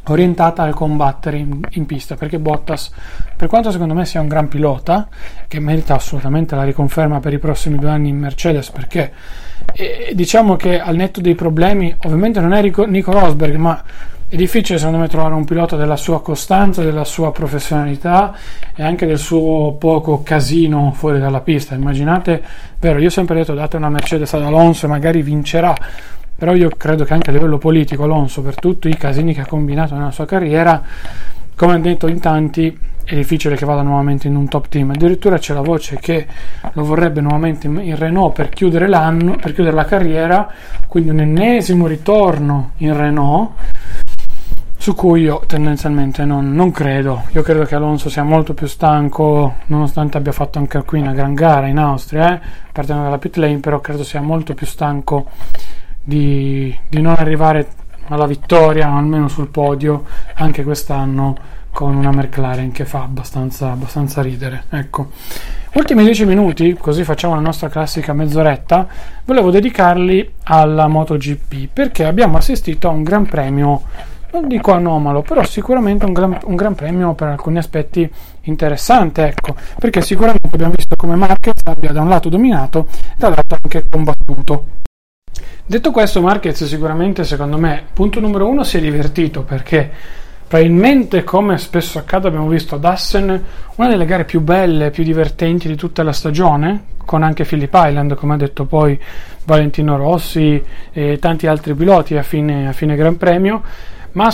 orientata 0.06 0.64
al 0.64 0.74
combattere 0.74 1.38
in, 1.38 1.60
in, 1.72 1.86
pista 1.86 2.16
perché 2.16 2.40
Bottas 2.40 2.92
per 3.36 3.48
quanto 3.48 3.70
secondo 3.72 3.94
me 3.94 4.06
sia 4.06 4.22
un 4.22 4.28
gran 4.28 4.48
pilota 4.48 5.08
che 5.48 5.60
merita 5.60 5.96
assolutamente 5.96 6.56
la 6.56 6.64
riconferma 6.64 7.20
per 7.20 7.34
i 7.34 7.40
prossimi 7.40 7.78
due 7.78 7.90
anni 7.90 8.10
in 8.10 8.18
Mercedes 8.18 8.72
perché 8.72 9.12
eh, 9.74 10.12
diciamo 10.16 10.56
che 10.56 10.80
al 10.80 10.96
netto 10.96 11.22
dei 11.22 11.36
problemi 11.36 11.94
ovviamente 12.06 12.40
non 12.40 12.54
è 12.54 12.62
Rico, 12.62 12.86
Nico 12.86 13.12
Rosberg 13.12 13.56
ma 13.56 13.84
è 14.32 14.38
difficile 14.38 14.78
secondo 14.78 14.98
me 14.98 15.10
trovare 15.10 15.34
un 15.34 15.44
pilota 15.44 15.76
della 15.76 15.98
sua 15.98 16.22
costanza, 16.22 16.82
della 16.82 17.04
sua 17.04 17.34
professionalità 17.34 18.34
e 18.74 18.82
anche 18.82 19.06
del 19.06 19.18
suo 19.18 19.74
poco 19.74 20.24
casino 20.24 20.94
fuori 20.96 21.20
dalla 21.20 21.42
pista. 21.42 21.76
Immaginate, 21.76 22.42
vero 22.80 23.00
io 23.00 23.08
ho 23.08 23.10
sempre 23.10 23.36
detto 23.36 23.54
date 23.54 23.76
una 23.76 23.90
Mercedes 23.90 24.34
ad 24.34 24.44
Alonso 24.44 24.86
e 24.86 24.90
magari 24.90 25.22
vincerà. 25.22 25.76
Però 26.34 26.56
io 26.56 26.70
credo 26.78 27.04
che 27.04 27.14
anche 27.14 27.30
a 27.30 27.34
livello 27.34 27.58
politico 27.58 28.04
Alonso, 28.04 28.42
per 28.42 28.56
tutti 28.56 28.88
i 28.88 28.96
casini 28.96 29.34
che 29.34 29.42
ha 29.42 29.46
combinato 29.46 29.96
nella 29.96 30.12
sua 30.12 30.26
carriera, 30.26 30.82
come 31.54 31.74
hanno 31.74 31.84
detto 31.84 32.08
in 32.08 32.22
tanti, 32.22 32.80
è 33.04 33.16
difficile 33.16 33.58
che 33.58 33.66
vada 33.66 33.82
nuovamente 33.82 34.30
in 34.30 34.38
un 34.38 34.48
top 34.48 34.70
team. 34.70 34.92
Addirittura 34.92 35.40
c'è 35.40 35.54
la 35.54 35.60
voce 35.60 35.98
che 36.00 36.26
lo 36.72 36.86
vorrebbe 36.86 37.20
nuovamente 37.20 37.68
in 37.68 37.98
Renault 37.98 38.34
per 38.34 38.48
chiudere 38.48 38.88
l'anno, 38.88 39.36
per 39.36 39.54
chiudere 39.54 39.76
la 39.76 39.84
carriera, 39.84 40.50
quindi 40.88 41.10
un 41.10 41.20
ennesimo 41.20 41.86
ritorno 41.86 42.72
in 42.78 42.96
Renault 42.96 43.50
su 44.82 44.96
cui 44.96 45.22
io 45.22 45.44
tendenzialmente 45.46 46.26
non, 46.26 46.56
non, 46.56 46.72
credo. 46.72 47.26
Io 47.34 47.44
credo 47.44 47.66
che 47.66 47.76
Alonso 47.76 48.10
sia 48.10 48.24
molto 48.24 48.56
più 48.56 48.66
stanco, 48.66 49.58
nonostante 49.68 50.18
abbia 50.18 50.32
fatto 50.32 50.58
anche 50.58 50.82
qui 50.82 51.00
una 51.00 51.14
gran 51.14 51.36
gara 51.36 51.68
in 51.68 51.78
Austria, 51.78 52.34
eh, 52.34 52.48
partendo 52.72 53.04
dalla 53.04 53.20
pit 53.20 53.36
lane, 53.36 53.60
però 53.60 53.80
credo 53.80 54.04
sia 54.04 54.22
molto 54.22 54.56
più 54.56 54.66
stanco 54.66 55.30
di, 56.02 56.76
di 56.90 57.00
non 57.00 57.14
arrivare 57.16 57.68
alla 58.08 58.26
vittoria, 58.26 58.92
almeno 58.92 59.28
sul 59.28 59.50
podio, 59.50 60.04
anche 60.34 60.64
quest'anno 60.64 61.38
con 61.70 61.96
una 61.96 62.10
McLaren 62.10 62.72
che 62.72 62.86
fa 62.86 63.04
abbastanza, 63.04 63.70
abbastanza 63.70 64.24
ridere. 64.24 64.64
Ecco. 64.72 65.12
Ultimi 65.74 66.04
10 66.04 66.26
minuti, 66.26 66.74
così 66.74 67.04
facciamo 67.04 67.36
la 67.36 67.40
nostra 67.40 67.70
classica 67.70 68.14
mezz'oretta, 68.14 68.88
volevo 69.26 69.52
dedicarli 69.52 70.34
alla 70.46 70.88
MotoGP 70.88 71.70
perché 71.72 72.04
abbiamo 72.04 72.38
assistito 72.38 72.88
a 72.88 72.92
un 72.92 73.04
gran 73.04 73.28
premio 73.28 73.84
non 74.32 74.48
dico 74.48 74.72
anomalo, 74.72 75.22
però 75.22 75.44
sicuramente 75.44 76.06
un 76.06 76.14
gran, 76.14 76.38
un 76.46 76.56
gran 76.56 76.74
premio 76.74 77.14
per 77.14 77.28
alcuni 77.28 77.58
aspetti 77.58 78.10
interessante, 78.42 79.28
ecco, 79.28 79.56
perché 79.78 80.02
sicuramente 80.02 80.50
abbiamo 80.52 80.74
visto 80.76 80.96
come 80.96 81.16
Marquez 81.16 81.62
abbia 81.66 81.92
da 81.92 82.02
un 82.02 82.10
lato 82.10 82.30
dominato 82.30 82.88
e 82.90 83.16
dall'altro 83.18 83.58
anche 83.62 83.86
combattuto. 83.90 84.66
Detto 85.66 85.92
questo, 85.92 86.22
Marquez 86.22 86.64
sicuramente, 86.66 87.24
secondo 87.24 87.58
me, 87.58 87.84
punto 87.94 88.20
numero 88.20 88.48
uno, 88.48 88.64
si 88.64 88.78
è 88.78 88.82
divertito 88.82 89.44
perché 89.44 89.90
probabilmente, 90.48 91.24
come 91.24 91.58
spesso 91.58 91.98
accade, 91.98 92.28
abbiamo 92.28 92.48
visto 92.48 92.76
ad 92.76 92.84
Assen 92.84 93.44
una 93.76 93.88
delle 93.88 94.06
gare 94.06 94.26
più 94.26 94.42
belle, 94.42 94.92
più 94.92 95.04
divertenti 95.04 95.68
di 95.68 95.76
tutta 95.76 96.04
la 96.04 96.12
stagione, 96.12 96.86
con 97.06 97.24
anche 97.24 97.46
Phillip 97.46 97.74
Island, 97.74 98.16
come 98.16 98.34
ha 98.34 98.38
detto 98.38 98.66
poi 98.66 99.00
Valentino 99.46 99.98
Rossi 99.98 100.62
e 100.92 101.20
tanti 101.20 101.48
altri 101.48 101.74
piloti 101.74 102.18
a 102.18 102.24
fine, 102.24 102.68
a 102.68 102.74
fine 102.74 102.96
Gran 102.96 103.18
Premio 103.18 103.62
ma 104.14 104.34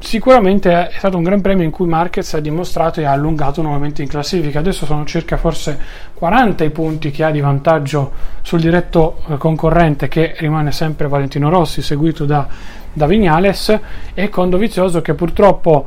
sicuramente 0.00 0.88
è 0.88 0.98
stato 0.98 1.16
un 1.16 1.22
gran 1.22 1.40
premio 1.40 1.64
in 1.64 1.70
cui 1.70 1.86
Marquez 1.86 2.34
ha 2.34 2.40
dimostrato 2.40 3.00
e 3.00 3.04
ha 3.04 3.12
allungato 3.12 3.62
nuovamente 3.62 4.02
in 4.02 4.08
classifica. 4.08 4.58
Adesso 4.58 4.84
sono 4.84 5.04
circa 5.04 5.36
forse 5.36 5.78
40 6.12 6.64
i 6.64 6.70
punti 6.70 7.10
che 7.10 7.24
ha 7.24 7.30
di 7.30 7.40
vantaggio 7.40 8.12
sul 8.42 8.60
diretto 8.60 9.22
eh, 9.28 9.36
concorrente 9.38 10.08
che 10.08 10.34
rimane 10.38 10.72
sempre 10.72 11.08
Valentino 11.08 11.48
Rossi, 11.48 11.80
seguito 11.80 12.24
da, 12.24 12.46
da 12.92 13.06
Vignales 13.06 13.78
e 14.12 14.28
con 14.28 14.50
Dovizioso 14.50 15.00
che 15.00 15.14
purtroppo 15.14 15.86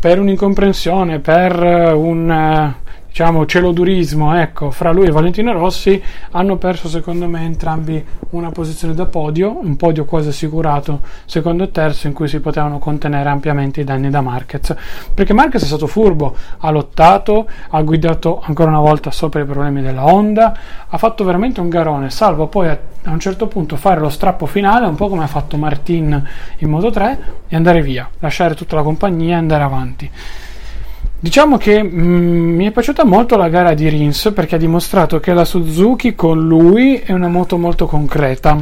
per 0.00 0.18
un'incomprensione, 0.18 1.20
per 1.20 1.62
eh, 1.62 1.92
un 1.92 2.30
eh, 2.30 2.81
diciamo 3.12 3.44
celodurismo 3.44 4.40
ecco, 4.40 4.70
fra 4.70 4.90
lui 4.90 5.04
e 5.06 5.10
Valentino 5.10 5.52
Rossi 5.52 6.02
hanno 6.30 6.56
perso 6.56 6.88
secondo 6.88 7.28
me 7.28 7.44
entrambi 7.44 8.02
una 8.30 8.50
posizione 8.50 8.94
da 8.94 9.04
podio, 9.04 9.58
un 9.60 9.76
podio 9.76 10.06
quasi 10.06 10.28
assicurato 10.28 11.02
secondo 11.26 11.64
e 11.64 11.70
terzo 11.70 12.06
in 12.06 12.14
cui 12.14 12.26
si 12.26 12.40
potevano 12.40 12.78
contenere 12.78 13.28
ampiamente 13.28 13.82
i 13.82 13.84
danni 13.84 14.08
da 14.08 14.22
Marquez. 14.22 14.74
Perché 15.12 15.34
Marquez 15.34 15.62
è 15.62 15.66
stato 15.66 15.86
furbo, 15.86 16.34
ha 16.56 16.70
lottato, 16.70 17.46
ha 17.68 17.82
guidato 17.82 18.40
ancora 18.42 18.70
una 18.70 18.80
volta 18.80 19.10
sopra 19.10 19.42
i 19.42 19.44
problemi 19.44 19.82
della 19.82 20.06
Honda, 20.06 20.56
ha 20.88 20.96
fatto 20.96 21.22
veramente 21.22 21.60
un 21.60 21.68
garone, 21.68 22.08
salvo 22.08 22.46
poi 22.46 22.68
a, 22.68 22.78
a 23.04 23.10
un 23.10 23.20
certo 23.20 23.46
punto 23.46 23.76
fare 23.76 24.00
lo 24.00 24.08
strappo 24.08 24.46
finale 24.46 24.86
un 24.86 24.94
po' 24.94 25.10
come 25.10 25.24
ha 25.24 25.28
fatto 25.28 25.58
Martin 25.58 26.28
in 26.56 26.70
Moto 26.70 26.88
3 26.88 27.18
e 27.46 27.56
andare 27.56 27.82
via, 27.82 28.08
lasciare 28.20 28.54
tutta 28.54 28.74
la 28.74 28.82
compagnia 28.82 29.34
e 29.34 29.38
andare 29.38 29.62
avanti 29.64 30.10
Diciamo 31.22 31.56
che 31.56 31.80
mm, 31.80 32.56
mi 32.56 32.66
è 32.66 32.72
piaciuta 32.72 33.04
molto 33.04 33.36
la 33.36 33.48
gara 33.48 33.74
di 33.74 33.88
Rins 33.88 34.32
perché 34.34 34.56
ha 34.56 34.58
dimostrato 34.58 35.20
che 35.20 35.32
la 35.32 35.44
Suzuki 35.44 36.16
con 36.16 36.48
lui 36.48 36.96
è 36.96 37.12
una 37.12 37.28
moto 37.28 37.56
molto 37.58 37.86
concreta. 37.86 38.58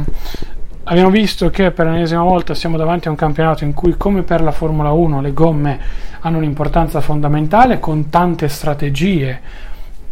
Abbiamo 0.83 1.09
visto 1.09 1.49
che 1.49 1.71
per 1.71 1.87
l'ennesima 1.87 2.21
volta 2.21 2.53
siamo 2.53 2.77
davanti 2.77 3.07
a 3.07 3.09
un 3.09 3.17
campionato 3.17 3.63
in 3.63 3.73
cui, 3.73 3.95
come 3.97 4.21
per 4.21 4.43
la 4.43 4.51
Formula 4.51 4.91
1, 4.91 5.21
le 5.21 5.33
gomme 5.33 5.79
hanno 6.19 6.37
un'importanza 6.37 7.01
fondamentale 7.01 7.79
con 7.79 8.11
tante 8.11 8.47
strategie 8.47 9.39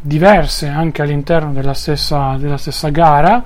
diverse 0.02 0.68
anche 0.70 1.04
all'interno 1.04 1.54
della 1.54 1.76
stessa, 1.76 2.36
della 2.40 2.58
stessa 2.58 2.90
gara. 2.90 3.44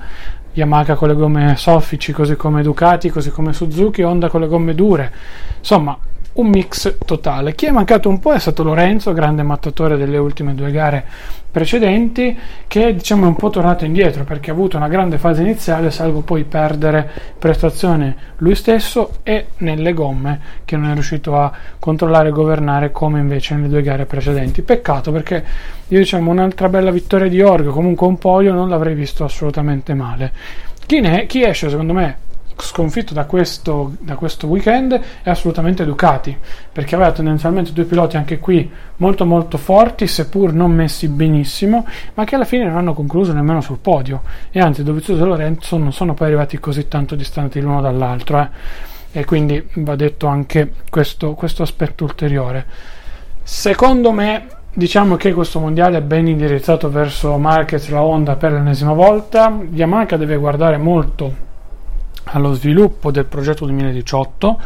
Yamaha 0.54 0.94
con 0.94 1.08
le 1.08 1.14
gomme 1.14 1.56
soffici, 1.56 2.12
così 2.12 2.36
come 2.36 2.62
Ducati, 2.62 3.10
così 3.10 3.28
come 3.28 3.52
Suzuki, 3.52 4.00
Honda 4.00 4.30
con 4.30 4.40
le 4.40 4.46
gomme 4.46 4.74
dure. 4.74 5.12
Insomma, 5.58 5.94
un 6.34 6.48
mix 6.48 6.96
totale. 7.04 7.54
Chi 7.54 7.66
è 7.66 7.70
mancato 7.70 8.08
un 8.08 8.18
po' 8.18 8.32
è 8.32 8.38
stato 8.38 8.62
Lorenzo, 8.62 9.12
grande 9.12 9.42
mattatore 9.42 9.96
delle 9.96 10.18
ultime 10.18 10.54
due 10.54 10.70
gare 10.70 11.04
precedenti, 11.50 12.36
che 12.66 12.94
diciamo 12.94 13.24
è 13.24 13.28
un 13.28 13.36
po' 13.36 13.48
tornato 13.48 13.84
indietro 13.84 14.24
perché 14.24 14.50
ha 14.50 14.54
avuto 14.54 14.76
una 14.76 14.88
grande 14.88 15.18
fase 15.18 15.42
iniziale, 15.42 15.92
salvo 15.92 16.22
poi 16.22 16.42
perdere 16.42 17.08
prestazione 17.38 18.16
lui 18.38 18.56
stesso 18.56 19.18
e 19.22 19.46
nelle 19.58 19.92
gomme 19.92 20.40
che 20.64 20.76
non 20.76 20.90
è 20.90 20.94
riuscito 20.94 21.38
a 21.38 21.52
controllare 21.78 22.30
e 22.30 22.32
governare 22.32 22.90
come 22.90 23.20
invece 23.20 23.54
nelle 23.54 23.68
due 23.68 23.82
gare 23.82 24.04
precedenti. 24.04 24.62
Peccato 24.62 25.12
perché 25.12 25.44
io 25.86 25.98
diciamo 25.98 26.32
un'altra 26.32 26.68
bella 26.68 26.90
vittoria 26.90 27.28
di 27.28 27.40
Orgo, 27.40 27.70
comunque 27.70 28.08
un 28.08 28.18
podio 28.18 28.52
non 28.52 28.68
l'avrei 28.68 28.94
visto 28.94 29.22
assolutamente 29.22 29.94
male. 29.94 30.32
Chi, 30.86 31.00
ne, 31.00 31.26
chi 31.26 31.44
esce 31.44 31.70
secondo 31.70 31.92
me 31.92 32.16
sconfitto 32.56 33.14
da 33.14 33.24
questo, 33.24 33.94
da 34.00 34.14
questo, 34.16 34.46
weekend 34.46 35.00
è 35.22 35.30
assolutamente 35.30 35.84
Ducati 35.84 36.36
perché 36.72 36.94
aveva 36.94 37.12
tendenzialmente 37.12 37.72
due 37.72 37.84
piloti 37.84 38.16
anche 38.16 38.38
qui 38.38 38.70
molto 38.96 39.24
molto 39.24 39.58
forti 39.58 40.06
seppur 40.06 40.52
non 40.52 40.72
messi 40.72 41.08
benissimo 41.08 41.86
ma 42.14 42.24
che 42.24 42.34
alla 42.34 42.44
fine 42.44 42.64
non 42.64 42.76
hanno 42.76 42.94
concluso 42.94 43.32
nemmeno 43.32 43.60
sul 43.60 43.78
podio 43.78 44.22
e 44.50 44.60
anzi 44.60 44.82
Dovizioso 44.82 45.24
e 45.24 45.26
Lorenzo 45.26 45.76
non 45.76 45.92
sono 45.92 46.14
poi 46.14 46.28
arrivati 46.28 46.58
così 46.58 46.88
tanto 46.88 47.14
distanti 47.14 47.60
l'uno 47.60 47.80
dall'altro 47.80 48.40
eh. 48.40 48.48
e 49.12 49.24
quindi 49.24 49.62
va 49.74 49.96
detto 49.96 50.26
anche 50.26 50.72
questo, 50.90 51.34
questo 51.34 51.62
aspetto 51.62 52.04
ulteriore 52.04 52.66
secondo 53.42 54.12
me 54.12 54.46
Diciamo 54.76 55.14
che 55.14 55.32
questo 55.32 55.60
mondiale 55.60 55.98
è 55.98 56.02
ben 56.02 56.26
indirizzato 56.26 56.90
verso 56.90 57.38
Marquez 57.38 57.88
la 57.90 58.02
Honda 58.02 58.34
per 58.34 58.50
l'ennesima 58.50 58.92
volta. 58.92 59.56
Yamaha 59.70 60.16
deve 60.16 60.34
guardare 60.34 60.78
molto 60.78 61.32
allo 62.34 62.52
sviluppo 62.52 63.10
del 63.10 63.24
progetto 63.24 63.64
2018 63.64 64.60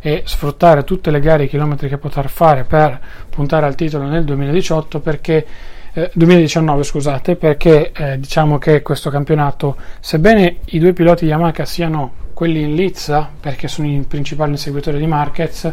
e 0.00 0.22
sfruttare 0.26 0.84
tutte 0.84 1.10
le 1.10 1.20
gare 1.20 1.42
e 1.42 1.46
i 1.46 1.48
chilometri 1.48 1.88
che 1.88 1.98
potrà 1.98 2.22
fare 2.28 2.64
per 2.64 3.00
puntare 3.28 3.66
al 3.66 3.74
titolo 3.74 4.04
nel 4.04 4.24
2018 4.24 5.00
perché 5.00 5.46
eh, 5.94 6.10
2019 6.12 6.82
scusate 6.82 7.36
perché 7.36 7.92
eh, 7.92 8.18
diciamo 8.18 8.58
che 8.58 8.82
questo 8.82 9.10
campionato 9.10 9.76
sebbene 10.00 10.58
i 10.66 10.78
due 10.78 10.92
piloti 10.92 11.24
Yamaha 11.24 11.64
siano 11.64 12.22
quelli 12.34 12.62
in 12.62 12.74
Lizza 12.74 13.30
perché 13.40 13.68
sono 13.68 13.88
i 13.88 14.04
principali 14.06 14.50
inseguitori 14.50 14.98
di 14.98 15.06
Marquez 15.06 15.72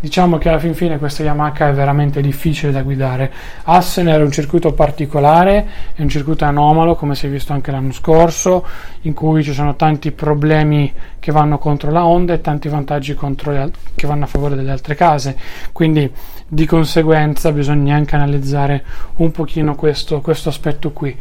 diciamo 0.00 0.38
che 0.38 0.48
alla 0.48 0.58
fin 0.58 0.74
fine 0.74 0.98
questa 0.98 1.22
Yamaha 1.22 1.68
è 1.68 1.72
veramente 1.72 2.20
difficile 2.20 2.72
da 2.72 2.82
guidare. 2.82 3.32
Assen 3.64 4.08
era 4.08 4.24
un 4.24 4.30
circuito 4.30 4.72
particolare 4.72 5.66
è 5.94 6.00
un 6.02 6.08
circuito 6.08 6.44
anomalo 6.44 6.94
come 6.94 7.14
si 7.14 7.26
è 7.26 7.28
visto 7.28 7.52
anche 7.52 7.70
l'anno 7.70 7.92
scorso 7.92 8.66
in 9.02 9.12
cui 9.12 9.42
ci 9.42 9.52
sono 9.52 9.76
tanti 9.76 10.10
problemi 10.10 10.92
che 11.20 11.30
vanno 11.30 11.58
contro 11.58 11.90
la 11.90 12.04
Honda 12.06 12.32
e 12.32 12.40
tanti 12.40 12.68
vantaggi 12.68 13.16
le, 13.44 13.70
che 13.94 14.06
vanno 14.06 14.24
a 14.24 14.28
favore 14.28 14.56
delle 14.56 14.70
altre 14.70 14.94
case. 14.94 15.36
Quindi 15.72 16.10
di 16.48 16.64
conseguenza 16.64 17.52
bisogna 17.52 17.94
anche 17.94 18.14
analizzare 18.14 18.82
un 19.16 19.30
pochino 19.30 19.74
questo, 19.74 20.20
questo 20.22 20.48
aspetto 20.48 20.90
qui 20.92 21.16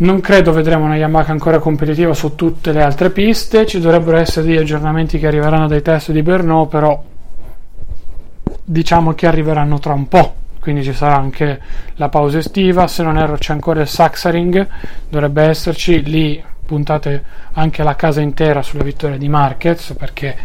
non 0.00 0.20
credo 0.20 0.52
vedremo 0.52 0.84
una 0.84 0.96
Yamaha 0.96 1.30
ancora 1.30 1.58
competitiva 1.58 2.14
su 2.14 2.34
tutte 2.34 2.72
le 2.72 2.82
altre 2.82 3.10
piste, 3.10 3.66
ci 3.66 3.80
dovrebbero 3.80 4.16
essere 4.16 4.46
degli 4.46 4.56
aggiornamenti 4.56 5.18
che 5.18 5.26
arriveranno 5.26 5.66
dai 5.66 5.82
test 5.82 6.12
di 6.12 6.22
Bernot, 6.22 6.68
però 6.68 7.02
diciamo 8.64 9.12
che 9.14 9.26
arriveranno 9.26 9.78
tra 9.78 9.92
un 9.92 10.08
po', 10.08 10.34
quindi 10.60 10.82
ci 10.82 10.94
sarà 10.94 11.16
anche 11.16 11.60
la 11.94 12.08
pausa 12.08 12.38
estiva, 12.38 12.86
se 12.86 13.02
non 13.02 13.18
erro 13.18 13.36
c'è 13.36 13.52
ancora 13.52 13.80
il 13.80 13.88
Saxaring, 13.88 14.66
dovrebbe 15.08 15.42
esserci, 15.42 16.02
lì 16.02 16.42
puntate 16.64 17.24
anche 17.52 17.82
la 17.82 17.96
casa 17.96 18.20
intera 18.20 18.62
sulla 18.62 18.84
vittoria 18.84 19.18
di 19.18 19.28
Marquez 19.28 19.94
perché 19.98 20.36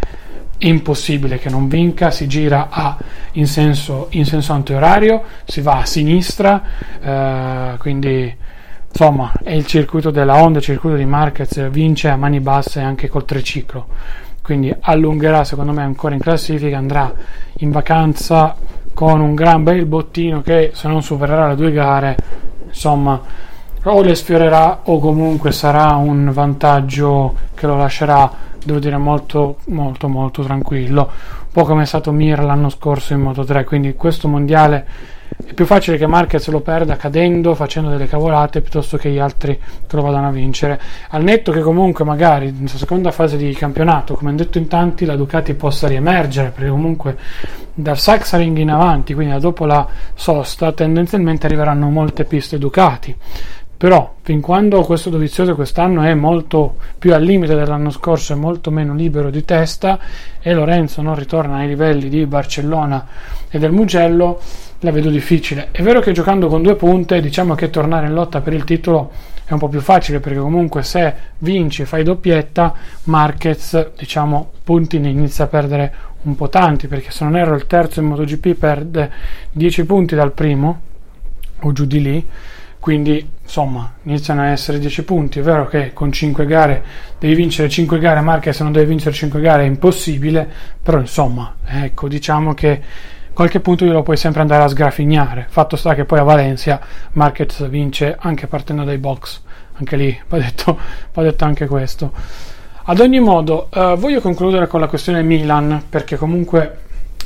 è 0.57 0.65
impossibile 0.67 1.37
che 1.37 1.49
non 1.49 1.67
vinca, 1.67 2.11
si 2.11 2.27
gira 2.27 2.67
a, 2.69 2.97
in, 3.33 3.47
senso, 3.47 4.07
in 4.11 4.25
senso 4.25 4.51
antiorario, 4.51 5.23
si 5.45 5.61
va 5.61 5.79
a 5.79 5.85
sinistra, 5.85 6.61
eh, 7.01 7.77
quindi 7.77 8.43
insomma 8.97 9.33
è 9.43 9.51
il 9.51 9.65
circuito 9.65 10.09
della 10.09 10.41
Honda, 10.41 10.59
il 10.59 10.63
circuito 10.63 10.95
di 10.95 11.03
Marquez 11.03 11.69
vince 11.69 12.07
a 12.07 12.15
mani 12.15 12.39
basse 12.39 12.79
anche 12.79 13.09
col 13.09 13.25
triciclo. 13.25 13.87
Quindi 14.41 14.73
allungherà 14.79 15.43
secondo 15.43 15.73
me 15.73 15.81
ancora 15.81 16.13
in 16.13 16.21
classifica 16.21 16.77
andrà 16.77 17.13
in 17.57 17.71
vacanza 17.71 18.55
con 18.93 19.19
un 19.19 19.35
gran 19.35 19.63
bel 19.63 19.85
bottino 19.85 20.41
che 20.41 20.71
se 20.73 20.87
non 20.87 21.03
supererà 21.03 21.49
le 21.49 21.55
due 21.55 21.73
gare 21.73 22.15
insomma 22.67 23.19
o 23.83 24.01
le 24.01 24.15
sfiorerà 24.15 24.81
o 24.83 24.99
comunque 24.99 25.51
sarà 25.51 25.95
un 25.95 26.31
vantaggio 26.31 27.35
che 27.53 27.67
lo 27.67 27.75
lascerà 27.75 28.31
devo 28.63 28.79
dire 28.79 28.97
molto 28.97 29.57
molto 29.65 30.07
molto 30.07 30.41
tranquillo. 30.41 31.01
Un 31.01 31.51
po' 31.51 31.65
come 31.65 31.83
è 31.83 31.85
stato 31.85 32.13
Mir 32.13 32.41
l'anno 32.41 32.69
scorso 32.69 33.11
in 33.11 33.19
Moto 33.19 33.43
3 33.43 33.65
quindi 33.65 33.93
questo 33.95 34.29
mondiale 34.29 34.87
è 35.45 35.53
più 35.53 35.65
facile 35.65 35.97
che 35.97 36.07
Marquez 36.07 36.47
lo 36.49 36.61
perda 36.61 36.95
cadendo, 36.95 37.55
facendo 37.55 37.89
delle 37.89 38.07
cavolate, 38.07 38.61
piuttosto 38.61 38.97
che 38.97 39.09
gli 39.09 39.19
altri 39.19 39.59
che 39.87 39.95
lo 39.95 40.01
vadano 40.01 40.27
a 40.27 40.31
vincere. 40.31 40.79
Al 41.09 41.23
netto 41.23 41.51
che 41.51 41.61
comunque 41.61 42.03
magari 42.03 42.51
nella 42.51 42.67
seconda 42.67 43.11
fase 43.11 43.37
di 43.37 43.53
campionato, 43.53 44.15
come 44.15 44.29
hanno 44.29 44.39
detto 44.39 44.57
in 44.57 44.67
tanti, 44.67 45.05
la 45.05 45.15
Ducati 45.15 45.53
possa 45.53 45.87
riemergere, 45.87 46.49
perché 46.49 46.69
comunque 46.69 47.17
dal 47.73 47.97
Saxaring 47.97 48.57
in 48.57 48.71
avanti, 48.71 49.13
quindi 49.13 49.37
dopo 49.39 49.65
la 49.65 49.87
sosta, 50.13 50.71
tendenzialmente 50.71 51.45
arriveranno 51.45 51.89
molte 51.89 52.23
piste 52.23 52.57
Ducati. 52.57 53.15
Però, 53.77 54.15
fin 54.21 54.39
quando 54.39 54.81
questo 54.83 55.09
Dovizioso 55.09 55.53
quest'anno 55.53 56.01
è 56.01 56.13
molto 56.13 56.77
più 56.97 57.13
al 57.13 57.21
limite 57.21 57.55
dell'anno 57.55 57.89
scorso 57.89 58.31
e 58.31 58.37
molto 58.37 58.71
meno 58.71 58.95
libero 58.95 59.29
di 59.29 59.43
testa, 59.43 59.99
e 60.39 60.53
Lorenzo 60.53 61.01
non 61.01 61.15
ritorna 61.15 61.57
ai 61.57 61.67
livelli 61.67 62.07
di 62.07 62.25
Barcellona 62.25 63.05
e 63.49 63.59
del 63.59 63.73
Mugello, 63.73 64.39
la 64.79 64.91
vedo 64.91 65.09
difficile. 65.09 65.69
È 65.71 65.81
vero 65.81 65.99
che 65.99 66.11
giocando 66.11 66.47
con 66.47 66.61
due 66.61 66.75
punte, 66.75 67.21
diciamo 67.21 67.55
che 67.55 67.69
tornare 67.69 68.07
in 68.07 68.13
lotta 68.13 68.41
per 68.41 68.53
il 68.53 68.63
titolo 68.63 69.11
è 69.45 69.53
un 69.53 69.59
po' 69.59 69.67
più 69.67 69.79
facile 69.79 70.19
perché 70.19 70.39
comunque 70.39 70.83
se 70.83 71.13
vinci 71.39 71.83
e 71.83 71.85
fai 71.85 72.03
doppietta, 72.03 72.73
Marquez, 73.03 73.91
diciamo, 73.95 74.51
punti 74.63 74.99
ne 74.99 75.09
inizia 75.09 75.45
a 75.45 75.47
perdere 75.47 75.93
un 76.23 76.35
po' 76.35 76.49
tanti 76.49 76.87
perché 76.87 77.11
se 77.11 77.23
non 77.23 77.37
erro 77.37 77.55
il 77.55 77.67
terzo 77.67 77.99
in 77.99 78.07
MotoGP 78.07 78.53
perde 78.53 79.11
10 79.51 79.85
punti 79.85 80.15
dal 80.15 80.31
primo 80.31 80.81
o 81.61 81.71
giù 81.71 81.85
di 81.85 82.01
lì. 82.01 82.27
Quindi 82.79 83.27
insomma 83.41 83.93
iniziano 84.03 84.41
a 84.41 84.47
essere 84.47 84.77
10 84.79 85.03
punti. 85.03 85.39
È 85.39 85.41
vero 85.41 85.67
che 85.67 85.93
con 85.93 86.11
5 86.11 86.45
gare 86.45 86.83
devi 87.17 87.33
vincere 87.35 87.69
5 87.69 87.97
gare, 87.99 88.21
Marquez 88.21 88.59
non 88.59 88.71
deve 88.71 88.85
vincere 88.85 89.13
5 89.13 89.39
gare 89.39 89.63
è 89.63 89.65
impossibile, 89.67 90.47
però 90.81 90.99
insomma 90.99 91.55
ecco 91.65 92.07
diciamo 92.07 92.53
che 92.53 92.81
qualche 93.35 93.59
punto 93.59 93.83
glielo 93.83 94.01
puoi 94.01 94.15
sempre 94.15 94.39
andare 94.39 94.63
a 94.63 94.67
sgrafignare. 94.67 95.45
Fatto 95.49 95.75
sta 95.75 95.93
che 95.93 96.05
poi 96.05 96.19
a 96.19 96.23
Valencia 96.23 96.79
Marquez 97.11 97.67
vince 97.67 98.15
anche 98.17 98.47
partendo 98.47 98.85
dai 98.85 98.97
box, 98.97 99.41
anche 99.73 99.97
lì 99.97 100.17
va 100.29 100.37
detto, 100.37 100.79
va 101.13 101.21
detto 101.21 101.43
anche 101.43 101.67
questo. 101.67 102.13
Ad 102.85 102.99
ogni 102.99 103.19
modo, 103.19 103.67
eh, 103.73 103.95
voglio 103.97 104.21
concludere 104.21 104.67
con 104.67 104.79
la 104.79 104.87
questione 104.87 105.21
Milan 105.21 105.83
perché 105.89 106.15
comunque 106.15 106.77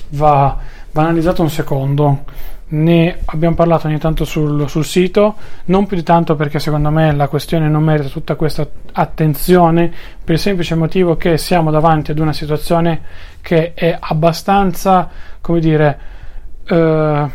va, 0.10 0.58
va 0.92 1.02
analizzato 1.02 1.44
un 1.44 1.50
secondo. 1.52 2.24
Ne 2.72 3.18
abbiamo 3.26 3.56
parlato 3.56 3.88
ogni 3.88 3.98
tanto 3.98 4.26
sul, 4.26 4.70
sul, 4.70 4.86
sito, 4.86 5.36
non 5.66 5.88
più 5.88 5.98
di 5.98 6.04
tanto 6.04 6.36
perché 6.36 6.60
secondo 6.60 6.92
me 6.92 7.12
la 7.14 7.28
questione 7.28 7.68
non 7.68 7.84
merita 7.84 8.10
tutta 8.10 8.36
questa 8.36 8.68
attenzione, 8.94 9.92
per 10.24 10.36
il 10.36 10.40
semplice 10.40 10.76
motivo 10.76 11.18
che 11.18 11.38
siamo 11.38 11.72
davanti 11.72 12.12
ad 12.12 12.20
una 12.20 12.34
situazione 12.34 13.02
che 13.42 13.74
è 13.74 13.98
abbastanza 14.00 15.10
come 15.42 15.60
dire, 15.60 16.00
eh, 16.66 17.30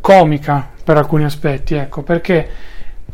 comica 0.00 0.70
per 0.82 0.96
alcuni 0.96 1.24
aspetti, 1.24 1.74
ecco, 1.74 2.02
perché 2.02 2.48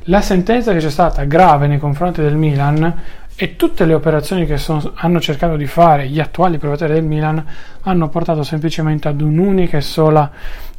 la 0.05 0.21
sentenza 0.21 0.73
che 0.73 0.79
c'è 0.79 0.91
stata 0.91 1.25
grave 1.25 1.67
nei 1.67 1.79
confronti 1.79 2.23
del 2.23 2.37
Milan 2.37 2.95
e 3.41 3.57
tutte 3.57 3.85
le 3.85 3.95
operazioni 3.95 4.47
che 4.47 4.57
sono, 4.57 4.93
hanno 4.95 5.21
cercato 5.21 5.57
di 5.57 5.67
fare 5.67 6.09
gli 6.09 6.19
attuali 6.19 6.59
proprietari 6.59 6.95
del 6.95 7.05
Milan 7.05 7.45
hanno 7.83 8.09
portato 8.09 8.43
semplicemente 8.43 9.07
ad 9.07 9.21
un'unica 9.21 9.77
e 9.77 9.81
sola 9.81 10.31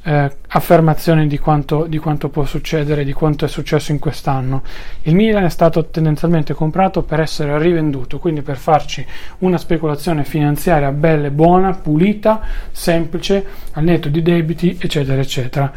eh, 0.04 0.32
affermazione 0.48 1.28
di 1.28 1.38
quanto, 1.38 1.86
di 1.86 1.98
quanto, 1.98 2.30
può 2.30 2.46
succedere, 2.46 3.04
di 3.04 3.14
quanto 3.14 3.46
è 3.46 3.48
successo 3.48 3.92
in 3.92 4.00
quest'anno. 4.00 4.64
Il 5.04 5.16
Milan 5.16 5.44
è 5.44 5.50
stato 5.50 5.86
tendenzialmente 5.86 6.54
comprato 6.54 7.04
per 7.04 7.20
essere 7.20 7.58
rivenduto, 7.58 8.20
quindi 8.20 8.42
per 8.42 8.58
farci 8.58 9.06
una 9.40 9.58
speculazione 9.58 10.24
finanziaria 10.24 10.92
bella 10.92 11.28
e 11.28 11.32
buona, 11.32 11.74
pulita, 11.74 12.42
semplice, 12.72 13.46
al 13.74 13.84
netto 13.84 14.10
di 14.10 14.22
debiti, 14.22 14.78
eccetera, 14.80 15.22
eccetera. 15.22 15.72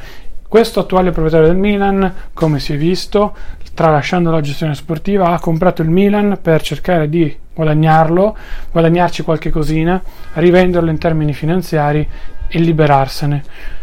Questo 0.47 0.81
attuale 0.81 1.13
proprietario 1.13 1.47
del 1.49 1.57
Milan, 1.57 2.13
come 2.35 2.61
si 2.61 2.75
è 2.75 2.77
visto, 2.77 3.35
tralasciando 3.75 4.31
la 4.31 4.43
gestione 4.43 4.75
sportiva, 4.75 5.33
ha 5.33 5.41
comprato 5.41 5.81
il 5.83 5.89
Milan 5.89 6.39
per 6.43 6.61
cercare 6.61 7.09
di 7.09 7.35
guadagnarlo, 7.55 8.37
guadagnarci 8.71 9.23
qualche 9.23 9.51
cosina, 9.51 10.03
rivenderlo 10.35 10.91
in 10.91 10.99
termini 10.99 11.33
finanziari 11.33 12.07
e 12.49 12.59
liberarsene. 12.59 13.81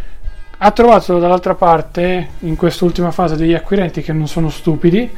Ha 0.61 0.71
trovato 0.71 1.19
dall'altra 1.19 1.55
parte, 1.55 2.31
in 2.39 2.57
quest'ultima 2.57 3.11
fase, 3.11 3.37
degli 3.37 3.53
acquirenti 3.53 4.01
che 4.01 4.11
non 4.11 4.27
sono 4.27 4.49
stupidi, 4.49 5.09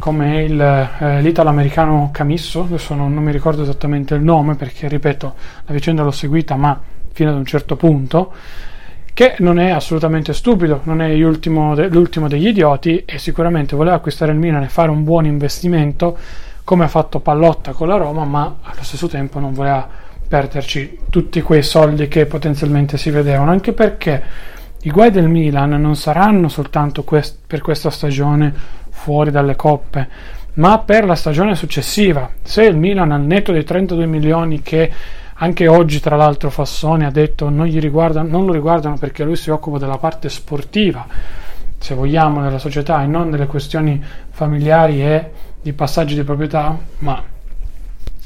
come 0.00 0.42
il, 0.42 0.60
eh, 0.60 1.20
l'italo-americano 1.20 2.10
Camisso, 2.12 2.62
adesso 2.62 2.94
non, 2.94 3.14
non 3.14 3.22
mi 3.22 3.30
ricordo 3.30 3.62
esattamente 3.62 4.16
il 4.16 4.22
nome 4.22 4.56
perché, 4.56 4.88
ripeto, 4.88 5.34
la 5.66 5.72
vicenda 5.72 6.02
l'ho 6.02 6.10
seguita, 6.10 6.56
ma 6.56 6.76
fino 7.12 7.30
ad 7.30 7.36
un 7.36 7.44
certo 7.44 7.76
punto 7.76 8.32
che 9.14 9.36
non 9.38 9.60
è 9.60 9.70
assolutamente 9.70 10.32
stupido, 10.32 10.80
non 10.84 11.02
è 11.02 11.08
de- 11.10 11.88
l'ultimo 11.88 12.26
degli 12.26 12.48
idioti 12.48 13.04
e 13.04 13.18
sicuramente 13.18 13.76
voleva 13.76 13.96
acquistare 13.96 14.32
il 14.32 14.38
Milan 14.38 14.64
e 14.64 14.68
fare 14.68 14.90
un 14.90 15.04
buon 15.04 15.24
investimento 15.24 16.18
come 16.64 16.84
ha 16.84 16.88
fatto 16.88 17.20
Pallotta 17.20 17.72
con 17.72 17.86
la 17.86 17.96
Roma, 17.96 18.24
ma 18.24 18.56
allo 18.60 18.82
stesso 18.82 19.06
tempo 19.06 19.38
non 19.38 19.52
voleva 19.52 19.86
perderci 20.26 20.98
tutti 21.10 21.42
quei 21.42 21.62
soldi 21.62 22.08
che 22.08 22.26
potenzialmente 22.26 22.96
si 22.96 23.10
vedevano, 23.10 23.52
anche 23.52 23.72
perché 23.72 24.22
i 24.82 24.90
guai 24.90 25.10
del 25.10 25.28
Milan 25.28 25.70
non 25.80 25.94
saranno 25.94 26.48
soltanto 26.48 27.04
quest- 27.04 27.38
per 27.46 27.60
questa 27.60 27.90
stagione 27.90 28.52
fuori 28.88 29.30
dalle 29.30 29.54
coppe, 29.54 30.08
ma 30.54 30.78
per 30.78 31.04
la 31.04 31.14
stagione 31.14 31.54
successiva. 31.54 32.30
Se 32.42 32.62
il 32.62 32.76
Milan 32.76 33.12
al 33.12 33.20
netto 33.20 33.52
dei 33.52 33.64
32 33.64 34.06
milioni 34.06 34.62
che 34.62 34.90
anche 35.34 35.68
oggi, 35.68 36.00
tra 36.00 36.16
l'altro, 36.16 36.50
Fassone 36.50 37.06
ha 37.06 37.10
detto 37.10 37.48
non, 37.48 37.68
non 37.68 38.46
lo 38.46 38.52
riguardano 38.52 38.96
perché 38.98 39.24
lui 39.24 39.36
si 39.36 39.50
occupa 39.50 39.78
della 39.78 39.98
parte 39.98 40.28
sportiva, 40.28 41.06
se 41.78 41.94
vogliamo, 41.94 42.42
della 42.42 42.58
società 42.58 43.02
e 43.02 43.06
non 43.06 43.30
delle 43.30 43.46
questioni 43.46 44.02
familiari 44.30 45.02
e 45.02 45.30
di 45.62 45.72
passaggi 45.72 46.14
di 46.14 46.24
proprietà, 46.24 46.76
ma 46.98 47.22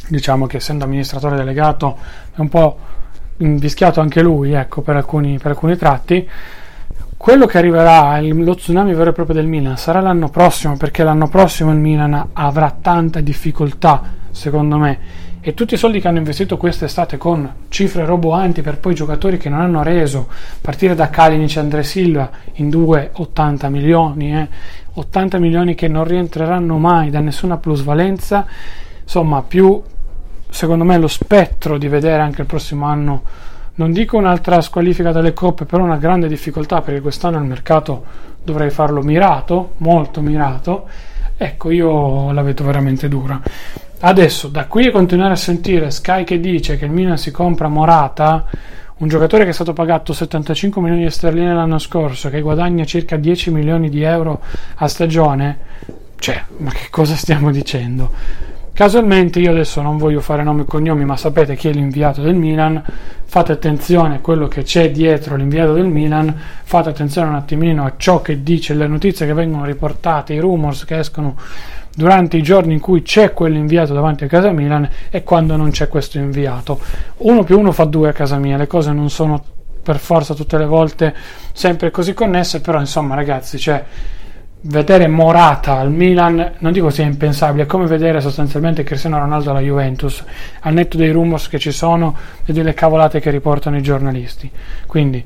diciamo 0.08 0.46
che 0.46 0.58
essendo 0.58 0.84
amministratore 0.84 1.36
delegato 1.36 1.96
è 2.34 2.40
un 2.40 2.48
po' 2.48 2.78
invischiato 3.38 4.00
anche 4.00 4.22
lui, 4.22 4.52
ecco, 4.52 4.82
per 4.82 4.96
alcuni, 4.96 5.38
per 5.38 5.52
alcuni 5.52 5.76
tratti. 5.76 6.28
Quello 7.16 7.46
che 7.46 7.58
arriverà, 7.58 8.20
lo 8.20 8.54
tsunami 8.54 8.92
vero 8.92 9.10
e 9.10 9.12
proprio 9.12 9.36
del 9.36 9.46
Milan, 9.46 9.76
sarà 9.78 10.00
l'anno 10.00 10.28
prossimo, 10.28 10.76
perché 10.76 11.02
l'anno 11.02 11.28
prossimo 11.28 11.70
il 11.70 11.78
Milan 11.78 12.28
avrà 12.32 12.74
tanta 12.80 13.20
difficoltà, 13.20 14.02
secondo 14.30 14.76
me, 14.76 14.98
e 15.40 15.52
tutti 15.54 15.74
i 15.74 15.76
soldi 15.76 16.00
che 16.00 16.08
hanno 16.08 16.18
investito 16.18 16.56
quest'estate 16.56 17.16
con 17.16 17.50
cifre 17.68 18.04
roboanti 18.04 18.62
per 18.62 18.78
poi 18.78 18.94
giocatori 18.94 19.36
che 19.36 19.48
non 19.48 19.60
hanno 19.60 19.82
reso, 19.82 20.28
partire 20.60 20.94
da 20.94 21.10
Kalinic 21.10 21.56
e 21.56 21.60
Andre 21.60 21.82
Silva 21.82 22.30
in 22.54 22.70
due 22.70 23.10
80 23.12 23.68
milioni, 23.68 24.34
eh, 24.34 24.48
80 24.94 25.38
milioni 25.38 25.74
che 25.74 25.86
non 25.86 26.04
rientreranno 26.04 26.78
mai 26.78 27.10
da 27.10 27.20
nessuna 27.20 27.58
plusvalenza, 27.58 28.46
insomma 29.02 29.42
più 29.42 29.82
secondo 30.54 30.84
me 30.84 30.98
lo 30.98 31.08
spettro 31.08 31.78
di 31.78 31.88
vedere 31.88 32.22
anche 32.22 32.42
il 32.42 32.46
prossimo 32.46 32.86
anno 32.86 33.22
non 33.76 33.90
dico 33.90 34.16
un'altra 34.16 34.60
squalifica 34.60 35.10
dalle 35.10 35.32
coppe, 35.32 35.64
però 35.64 35.82
una 35.82 35.96
grande 35.96 36.28
difficoltà 36.28 36.80
perché 36.80 37.00
quest'anno 37.00 37.38
il 37.38 37.44
mercato 37.44 38.04
dovrei 38.44 38.70
farlo 38.70 39.02
mirato, 39.02 39.72
molto 39.78 40.20
mirato. 40.20 40.86
Ecco, 41.36 41.72
io 41.72 42.30
la 42.30 42.42
vedo 42.42 42.62
veramente 42.62 43.08
dura. 43.08 43.42
Adesso, 43.98 44.46
da 44.46 44.66
qui 44.66 44.86
a 44.86 44.92
continuare 44.92 45.32
a 45.32 45.36
sentire 45.36 45.90
Sky 45.90 46.22
che 46.22 46.38
dice 46.38 46.76
che 46.76 46.84
il 46.84 46.92
Milan 46.92 47.18
si 47.18 47.32
compra 47.32 47.66
Morata, 47.66 48.44
un 48.98 49.08
giocatore 49.08 49.42
che 49.42 49.50
è 49.50 49.54
stato 49.54 49.72
pagato 49.72 50.12
75 50.12 50.80
milioni 50.80 51.02
di 51.02 51.10
sterline 51.10 51.52
l'anno 51.52 51.80
scorso, 51.80 52.30
che 52.30 52.40
guadagna 52.40 52.84
circa 52.84 53.16
10 53.16 53.50
milioni 53.50 53.88
di 53.88 54.02
euro 54.02 54.40
a 54.76 54.86
stagione, 54.86 55.58
cioè, 56.20 56.40
ma 56.58 56.70
che 56.70 56.86
cosa 56.90 57.16
stiamo 57.16 57.50
dicendo? 57.50 58.52
Casualmente 58.74 59.38
io 59.38 59.52
adesso 59.52 59.80
non 59.82 59.98
voglio 59.98 60.20
fare 60.20 60.42
nomi 60.42 60.62
e 60.62 60.64
cognomi, 60.64 61.04
ma 61.04 61.16
sapete 61.16 61.54
chi 61.54 61.68
è 61.68 61.72
l'inviato 61.72 62.22
del 62.22 62.34
Milan, 62.34 62.82
fate 63.24 63.52
attenzione 63.52 64.16
a 64.16 64.18
quello 64.18 64.48
che 64.48 64.64
c'è 64.64 64.90
dietro 64.90 65.36
l'inviato 65.36 65.74
del 65.74 65.86
Milan, 65.86 66.34
fate 66.64 66.88
attenzione 66.88 67.28
un 67.28 67.36
attimino 67.36 67.84
a 67.84 67.92
ciò 67.96 68.20
che 68.20 68.42
dice, 68.42 68.74
le 68.74 68.88
notizie 68.88 69.26
che 69.26 69.32
vengono 69.32 69.64
riportate, 69.64 70.34
i 70.34 70.40
rumors 70.40 70.84
che 70.86 70.98
escono 70.98 71.36
durante 71.94 72.36
i 72.36 72.42
giorni 72.42 72.72
in 72.72 72.80
cui 72.80 73.02
c'è 73.02 73.32
quell'inviato 73.32 73.94
davanti 73.94 74.24
a 74.24 74.26
casa 74.26 74.50
Milan 74.50 74.88
e 75.08 75.22
quando 75.22 75.54
non 75.54 75.70
c'è 75.70 75.86
questo 75.86 76.18
inviato. 76.18 76.80
Uno 77.18 77.44
più 77.44 77.56
uno 77.56 77.70
fa 77.70 77.84
due 77.84 78.08
a 78.08 78.12
casa 78.12 78.38
mia, 78.38 78.56
le 78.56 78.66
cose 78.66 78.90
non 78.90 79.08
sono 79.08 79.40
per 79.84 79.98
forza 79.98 80.34
tutte 80.34 80.58
le 80.58 80.66
volte 80.66 81.14
sempre 81.52 81.92
così 81.92 82.12
connesse, 82.12 82.60
però 82.60 82.80
insomma 82.80 83.14
ragazzi, 83.14 83.56
cioè, 83.56 83.84
vedere 84.66 85.08
Morata 85.08 85.76
al 85.76 85.90
Milan 85.90 86.52
non 86.58 86.72
dico 86.72 86.88
sia 86.90 87.04
impensabile, 87.04 87.64
è 87.64 87.66
come 87.66 87.86
vedere 87.86 88.20
sostanzialmente 88.20 88.82
Cristiano 88.82 89.18
Ronaldo 89.18 89.50
alla 89.50 89.60
Juventus, 89.60 90.24
al 90.60 90.72
netto 90.72 90.96
dei 90.96 91.10
rumors 91.10 91.48
che 91.48 91.58
ci 91.58 91.70
sono 91.70 92.16
e 92.44 92.52
delle 92.52 92.72
cavolate 92.72 93.20
che 93.20 93.30
riportano 93.30 93.76
i 93.76 93.82
giornalisti. 93.82 94.50
Quindi 94.86 95.22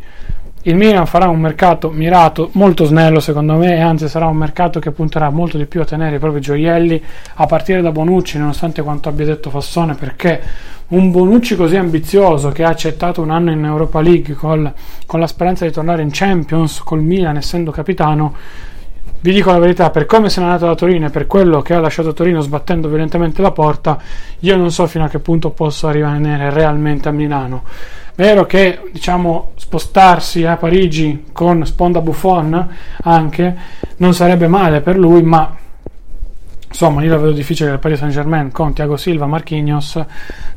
il 0.63 0.75
Milan 0.75 1.07
farà 1.07 1.29
un 1.29 1.39
mercato 1.39 1.89
mirato, 1.91 2.51
molto 2.55 2.85
snello 2.85 3.21
secondo 3.21 3.55
me, 3.55 3.77
e 3.77 3.81
anzi 3.81 4.09
sarà 4.09 4.27
un 4.27 4.37
mercato 4.37 4.81
che 4.81 4.91
punterà 4.91 5.31
molto 5.31 5.57
di 5.57 5.67
più 5.67 5.81
a 5.81 5.85
tenere 5.85 6.17
i 6.17 6.19
propri 6.19 6.41
gioielli, 6.41 7.01
a 7.35 7.47
partire 7.47 7.81
da 7.81 7.93
Bonucci, 7.93 8.39
nonostante 8.39 8.83
quanto 8.83 9.09
abbia 9.09 9.25
detto 9.25 9.51
Fassone, 9.51 9.95
perché 9.95 10.43
un 10.89 11.13
Bonucci 11.13 11.55
così 11.55 11.77
ambizioso 11.77 12.51
che 12.51 12.65
ha 12.65 12.71
accettato 12.71 13.23
un 13.23 13.31
anno 13.31 13.53
in 13.53 13.65
Europa 13.65 14.01
League 14.01 14.35
col, 14.35 14.71
con 15.07 15.21
la 15.21 15.29
speranza 15.29 15.65
di 15.65 15.71
tornare 15.71 16.03
in 16.03 16.11
Champions 16.11 16.81
col 16.81 17.03
Milan 17.03 17.37
essendo 17.37 17.71
capitano, 17.71 18.35
vi 19.21 19.33
dico 19.33 19.51
la 19.51 19.59
verità, 19.59 19.91
per 19.91 20.07
come 20.07 20.31
se 20.31 20.41
n'è 20.41 20.47
andato 20.47 20.67
da 20.67 20.75
Torino 20.75 21.07
e 21.07 21.11
per 21.11 21.27
quello 21.27 21.61
che 21.61 21.75
ha 21.75 21.81
lasciato 21.81 22.13
Torino 22.13 22.41
sbattendo 22.41 22.89
violentemente 22.89 23.43
la 23.43 23.51
porta, 23.51 23.99
io 24.41 24.57
non 24.57 24.71
so 24.71 24.87
fino 24.87 25.05
a 25.05 25.09
che 25.09 25.19
punto 25.19 25.51
possa 25.51 25.91
rimanere 25.91 26.51
realmente 26.51 27.09
a 27.09 27.13
Milano. 27.13 27.65
Vero 28.15 28.47
che 28.47 28.81
diciamo 28.93 29.53
spostarsi 29.57 30.45
a 30.45 30.57
Parigi 30.57 31.27
con 31.33 31.65
sponda 31.65 32.01
Buffon 32.01 32.69
anche 33.03 33.57
non 33.99 34.13
sarebbe 34.15 34.49
male 34.49 34.81
per 34.81 34.99
lui, 34.99 35.23
ma 35.23 35.55
insomma 36.69 37.03
io 37.03 37.11
la 37.11 37.17
vedo 37.17 37.33
difficile 37.33 37.69
che 37.69 37.75
il 37.75 37.81
Paris 37.81 37.99
Saint 37.99 38.13
Germain 38.13 38.53
con 38.53 38.73
Thiago 38.73 38.97
Silva, 38.97 39.27
Marquinhos 39.27 40.01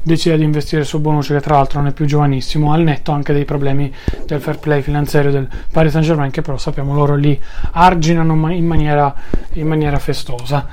decida 0.04 0.36
di 0.36 0.44
investire 0.44 0.84
su 0.84 1.00
Bonucci 1.00 1.34
che 1.34 1.42
tra 1.42 1.56
l'altro 1.56 1.80
non 1.80 1.90
è 1.90 1.94
più 1.94 2.06
giovanissimo 2.06 2.74
al 2.74 2.82
netto 2.82 3.12
anche 3.12 3.34
dei 3.34 3.46
problemi 3.46 3.94
del 4.26 4.40
fair 4.42 4.60
play 4.60 4.82
finanziario 4.82 5.32
del 5.32 5.48
Paris 5.72 5.92
Saint 5.92 6.06
Germain 6.06 6.32
che 6.32 6.42
però 6.42 6.58
sappiamo 6.58 6.94
loro 6.94 7.16
lì 7.16 7.40
arginano 7.72 8.34
in 8.52 8.66
maniera, 8.66 9.14
in 9.54 9.68
maniera 9.68 9.98
festosa 9.98 10.68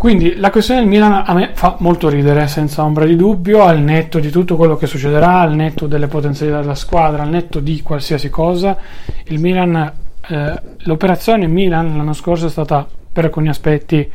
quindi 0.00 0.36
la 0.36 0.48
questione 0.48 0.80
del 0.80 0.88
Milan 0.88 1.24
a 1.26 1.34
me 1.34 1.50
fa 1.52 1.76
molto 1.80 2.08
ridere, 2.08 2.46
senza 2.46 2.82
ombra 2.82 3.04
di 3.04 3.16
dubbio, 3.16 3.64
al 3.64 3.80
netto 3.80 4.18
di 4.18 4.30
tutto 4.30 4.56
quello 4.56 4.78
che 4.78 4.86
succederà, 4.86 5.40
al 5.40 5.52
netto 5.52 5.86
delle 5.86 6.06
potenzialità 6.06 6.60
della 6.60 6.74
squadra, 6.74 7.22
al 7.22 7.28
netto 7.28 7.60
di 7.60 7.82
qualsiasi 7.82 8.30
cosa. 8.30 8.78
Il 9.24 9.38
Milan, 9.40 9.92
eh, 10.26 10.62
l'operazione 10.84 11.46
Milan 11.48 11.98
l'anno 11.98 12.14
scorso 12.14 12.46
è 12.46 12.48
stata 12.48 12.88
per 13.20 13.24
alcuni 13.26 13.48
aspetti 13.50 14.10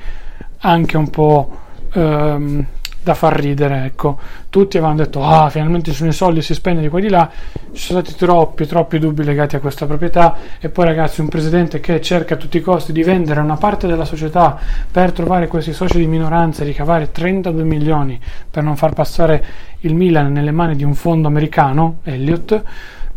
anche 0.59 0.97
un 0.97 1.09
po' 1.11 1.57
ehm, 1.93 2.65
da 3.03 3.13
far 3.13 3.39
ridere, 3.39 3.85
ecco. 3.85 4.17
Tutti 4.49 4.77
avevano 4.77 4.97
detto, 4.97 5.23
ah, 5.23 5.47
finalmente 5.51 5.91
ci 5.91 5.97
sono 5.97 6.09
i 6.09 6.13
soldi, 6.13 6.41
si 6.41 6.55
spende 6.55 6.81
di 6.81 6.89
qua 6.89 6.97
e 6.97 7.01
di 7.03 7.09
là. 7.09 7.29
Ci 7.71 7.85
sono 7.85 8.01
stati 8.01 8.17
troppi, 8.17 8.65
troppi 8.65 8.97
dubbi 8.97 9.23
legati 9.23 9.55
a 9.55 9.59
questa 9.59 9.85
proprietà. 9.85 10.35
E 10.59 10.69
poi, 10.69 10.85
ragazzi, 10.85 11.21
un 11.21 11.27
presidente 11.27 11.79
che 11.79 12.01
cerca 12.01 12.33
a 12.33 12.37
tutti 12.37 12.57
i 12.57 12.61
costi 12.61 12.91
di 12.91 13.03
vendere 13.03 13.41
una 13.41 13.57
parte 13.57 13.85
della 13.85 14.05
società 14.05 14.57
per 14.89 15.11
trovare 15.11 15.45
questi 15.45 15.71
soci 15.71 15.99
di 15.99 16.07
minoranza 16.07 16.63
e 16.63 16.65
ricavare 16.65 17.11
32 17.11 17.63
milioni 17.63 18.19
per 18.49 18.63
non 18.63 18.75
far 18.75 18.93
passare 18.93 19.45
il 19.81 19.93
Milan 19.93 20.31
nelle 20.31 20.51
mani 20.51 20.75
di 20.75 20.83
un 20.83 20.95
fondo 20.95 21.27
americano, 21.27 21.97
Elliott 22.05 22.63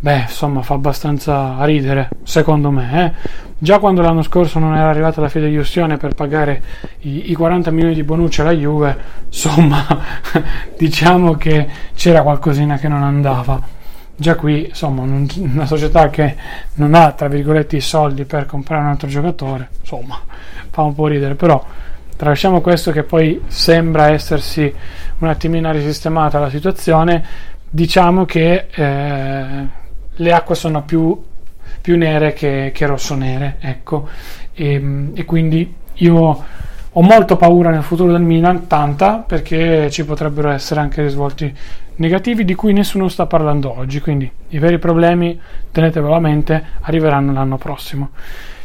Beh, 0.01 0.21
insomma, 0.21 0.61
fa 0.61 0.75
abbastanza 0.75 1.57
ridere, 1.65 2.07
secondo 2.23 2.71
me. 2.71 3.05
Eh? 3.05 3.47
Già 3.57 3.79
quando 3.79 4.01
l'anno 4.01 4.21
scorso 4.21 4.57
non 4.57 4.73
era 4.73 4.89
arrivata 4.89 5.19
la 5.19 5.27
fideiussione 5.27 5.97
per 5.97 6.15
pagare 6.15 6.61
i, 6.99 7.31
i 7.31 7.33
40 7.33 7.69
milioni 7.71 7.93
di 7.93 8.03
Bonucci 8.03 8.39
alla 8.39 8.53
Juve, 8.53 8.97
insomma, 9.25 9.85
diciamo 10.77 11.35
che 11.35 11.67
c'era 11.95 12.21
qualcosina 12.21 12.77
che 12.77 12.87
non 12.87 13.03
andava. 13.03 13.61
Già 14.15 14.35
qui, 14.35 14.67
insomma, 14.67 15.01
un, 15.01 15.27
una 15.35 15.65
società 15.65 16.09
che 16.09 16.35
non 16.75 16.93
ha, 16.93 17.11
tra 17.11 17.27
virgolette, 17.27 17.75
i 17.75 17.81
soldi 17.81 18.23
per 18.23 18.45
comprare 18.45 18.83
un 18.83 18.89
altro 18.89 19.09
giocatore, 19.09 19.67
insomma, 19.81 20.17
fa 20.69 20.81
un 20.81 20.95
po' 20.95 21.07
ridere, 21.07 21.35
però 21.35 21.61
tralasciamo 22.15 22.61
questo 22.61 22.91
che 22.91 23.03
poi 23.03 23.41
sembra 23.47 24.11
essersi 24.11 24.73
un 25.17 25.27
attimino 25.27 25.69
risistemata 25.73 26.39
la 26.39 26.49
situazione, 26.49 27.25
diciamo 27.69 28.23
che... 28.23 28.67
Eh, 28.71 29.87
le 30.19 30.33
acque 30.33 30.55
sono 30.55 30.83
più, 30.83 31.21
più 31.81 31.97
nere 31.97 32.33
che, 32.33 32.71
che 32.73 32.85
rosso-nere, 32.85 33.57
ecco, 33.59 34.07
e, 34.53 35.09
e, 35.13 35.25
quindi 35.25 35.73
io 35.93 36.45
ho 36.91 37.01
molto 37.01 37.37
paura 37.37 37.69
nel 37.69 37.83
futuro 37.83 38.11
del 38.11 38.21
Milan, 38.21 38.67
tanta, 38.67 39.17
perché 39.17 39.89
ci 39.89 40.05
potrebbero 40.05 40.49
essere 40.49 40.79
anche 40.79 41.01
risvolti 41.01 41.53
negativi 41.95 42.43
di 42.43 42.55
cui 42.55 42.73
nessuno 42.73 43.07
sta 43.07 43.25
parlando 43.25 43.77
oggi, 43.77 43.99
quindi 44.01 44.29
i 44.49 44.59
veri 44.59 44.77
problemi, 44.77 45.39
tenetevelo 45.71 46.13
a 46.13 46.19
mente, 46.19 46.63
arriveranno 46.81 47.31
l'anno 47.31 47.57
prossimo. 47.57 48.09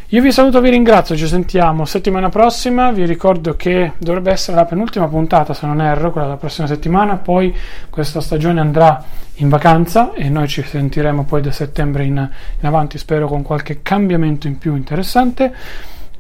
Io 0.09 0.21
vi 0.21 0.33
saluto, 0.33 0.61
vi 0.61 0.69
ringrazio, 0.69 1.17
ci 1.17 1.27
sentiamo 1.27 1.87
settimana 1.87 2.29
prossima, 2.29 2.93
vi 2.93 3.07
ricordo 3.07 3.57
che 3.57 3.93
dovrebbe 3.97 4.31
essere 4.33 4.55
la 4.55 4.67
penultima 4.67 5.09
puntata 5.09 5.55
se 5.55 5.65
non 5.67 5.81
erro, 5.81 6.11
quella 6.11 6.27
della 6.27 6.39
prossima 6.39 6.67
settimana, 6.67 7.17
poi 7.17 7.57
questa 7.89 8.21
stagione 8.21 8.61
andrà 8.61 9.03
in 9.37 9.49
vacanza 9.49 10.13
e 10.13 10.29
noi 10.29 10.47
ci 10.47 10.63
sentiremo 10.63 11.25
poi 11.25 11.41
da 11.41 11.51
settembre 11.51 12.05
in, 12.05 12.17
in 12.17 12.67
avanti, 12.67 12.99
spero 12.99 13.27
con 13.29 13.41
qualche 13.41 13.81
cambiamento 13.81 14.47
in 14.47 14.59
più 14.59 14.77
interessante. 14.77 15.55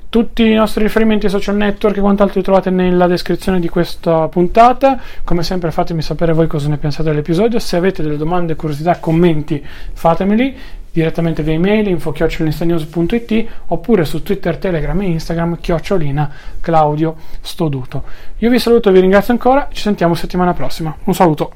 Tutti 0.08 0.48
i 0.48 0.54
nostri 0.54 0.82
riferimenti 0.82 1.28
social 1.28 1.56
network 1.56 1.98
e 1.98 2.00
quant'altro 2.00 2.38
li 2.38 2.44
trovate 2.44 2.70
nella 2.70 3.06
descrizione 3.06 3.60
di 3.60 3.68
questa 3.68 4.28
puntata. 4.28 4.98
Come 5.24 5.42
sempre 5.42 5.70
fatemi 5.70 6.00
sapere 6.00 6.32
voi 6.32 6.46
cosa 6.46 6.68
ne 6.68 6.78
pensate 6.78 7.10
dell'episodio. 7.10 7.58
Se 7.58 7.76
avete 7.76 8.02
delle 8.02 8.16
domande, 8.16 8.56
curiosità, 8.56 8.98
commenti, 8.98 9.62
fatemeli 9.92 10.56
direttamente 10.94 11.42
via 11.42 11.54
email 11.54 11.88
info-news.it 11.88 13.46
oppure 13.66 14.04
su 14.04 14.22
Twitter, 14.22 14.56
Telegram 14.58 14.98
e 15.02 15.06
Instagram 15.06 15.58
chiocciolina 15.60 16.30
Claudio 16.60 17.16
Stoduto. 17.40 18.04
Io 18.38 18.48
vi 18.48 18.60
saluto 18.60 18.90
e 18.90 18.92
vi 18.92 19.00
ringrazio 19.00 19.32
ancora, 19.32 19.68
ci 19.72 19.82
sentiamo 19.82 20.14
settimana 20.14 20.54
prossima. 20.54 20.96
Un 21.04 21.14
saluto. 21.14 21.52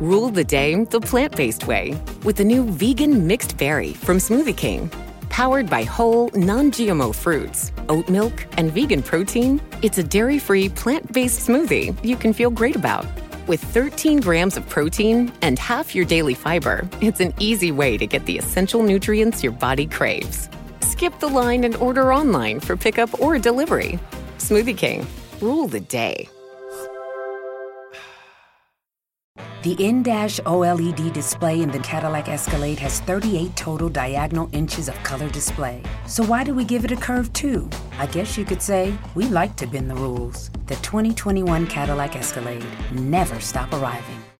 Rule 0.00 0.30
the 0.30 0.44
day 0.44 0.86
the 0.86 1.00
plant-based 1.00 1.66
way 1.66 1.94
with 2.24 2.36
the 2.36 2.44
new 2.44 2.64
vegan 2.64 3.26
mixed 3.26 3.58
berry 3.58 3.92
from 3.92 4.16
Smoothie 4.16 4.56
King. 4.56 4.88
Powered 5.28 5.68
by 5.68 5.84
whole, 5.84 6.30
non-GMO 6.34 7.14
fruits, 7.14 7.72
oat 7.90 8.08
milk, 8.08 8.46
and 8.56 8.72
vegan 8.72 9.02
protein, 9.02 9.60
it's 9.82 9.98
a 9.98 10.02
dairy-free, 10.02 10.70
plant-based 10.70 11.46
smoothie 11.46 11.94
you 12.02 12.16
can 12.16 12.32
feel 12.32 12.48
great 12.48 12.74
about. 12.74 13.04
With 13.48 13.64
13 13.64 14.20
grams 14.20 14.58
of 14.58 14.68
protein 14.68 15.32
and 15.40 15.58
half 15.58 15.94
your 15.94 16.04
daily 16.04 16.34
fiber, 16.34 16.86
it's 17.00 17.20
an 17.20 17.32
easy 17.38 17.72
way 17.72 17.96
to 17.96 18.06
get 18.06 18.26
the 18.26 18.36
essential 18.36 18.82
nutrients 18.82 19.42
your 19.42 19.52
body 19.52 19.86
craves. 19.86 20.50
Skip 20.80 21.18
the 21.18 21.28
line 21.28 21.64
and 21.64 21.74
order 21.76 22.12
online 22.12 22.60
for 22.60 22.76
pickup 22.76 23.18
or 23.18 23.38
delivery. 23.38 23.98
Smoothie 24.36 24.76
King, 24.76 25.06
rule 25.40 25.66
the 25.66 25.80
day. 25.80 26.28
The 29.62 29.72
in-dash 29.82 30.40
OLED 30.40 31.14
display 31.14 31.62
in 31.62 31.70
the 31.70 31.78
Cadillac 31.78 32.28
Escalade 32.28 32.78
has 32.80 33.00
38 33.00 33.56
total 33.56 33.88
diagonal 33.88 34.50
inches 34.52 34.90
of 34.90 35.02
color 35.04 35.30
display. 35.30 35.82
So 36.06 36.22
why 36.22 36.44
do 36.44 36.54
we 36.54 36.66
give 36.66 36.84
it 36.84 36.92
a 36.92 36.96
curve 36.96 37.32
too? 37.32 37.70
I 37.98 38.04
guess 38.06 38.36
you 38.36 38.44
could 38.44 38.60
say 38.60 38.94
we 39.14 39.24
like 39.24 39.56
to 39.56 39.66
bend 39.66 39.90
the 39.90 39.94
rules. 39.94 40.50
The 40.68 40.76
2021 40.76 41.66
Cadillac 41.68 42.14
Escalade. 42.14 42.62
Never 42.92 43.40
stop 43.40 43.72
arriving. 43.72 44.27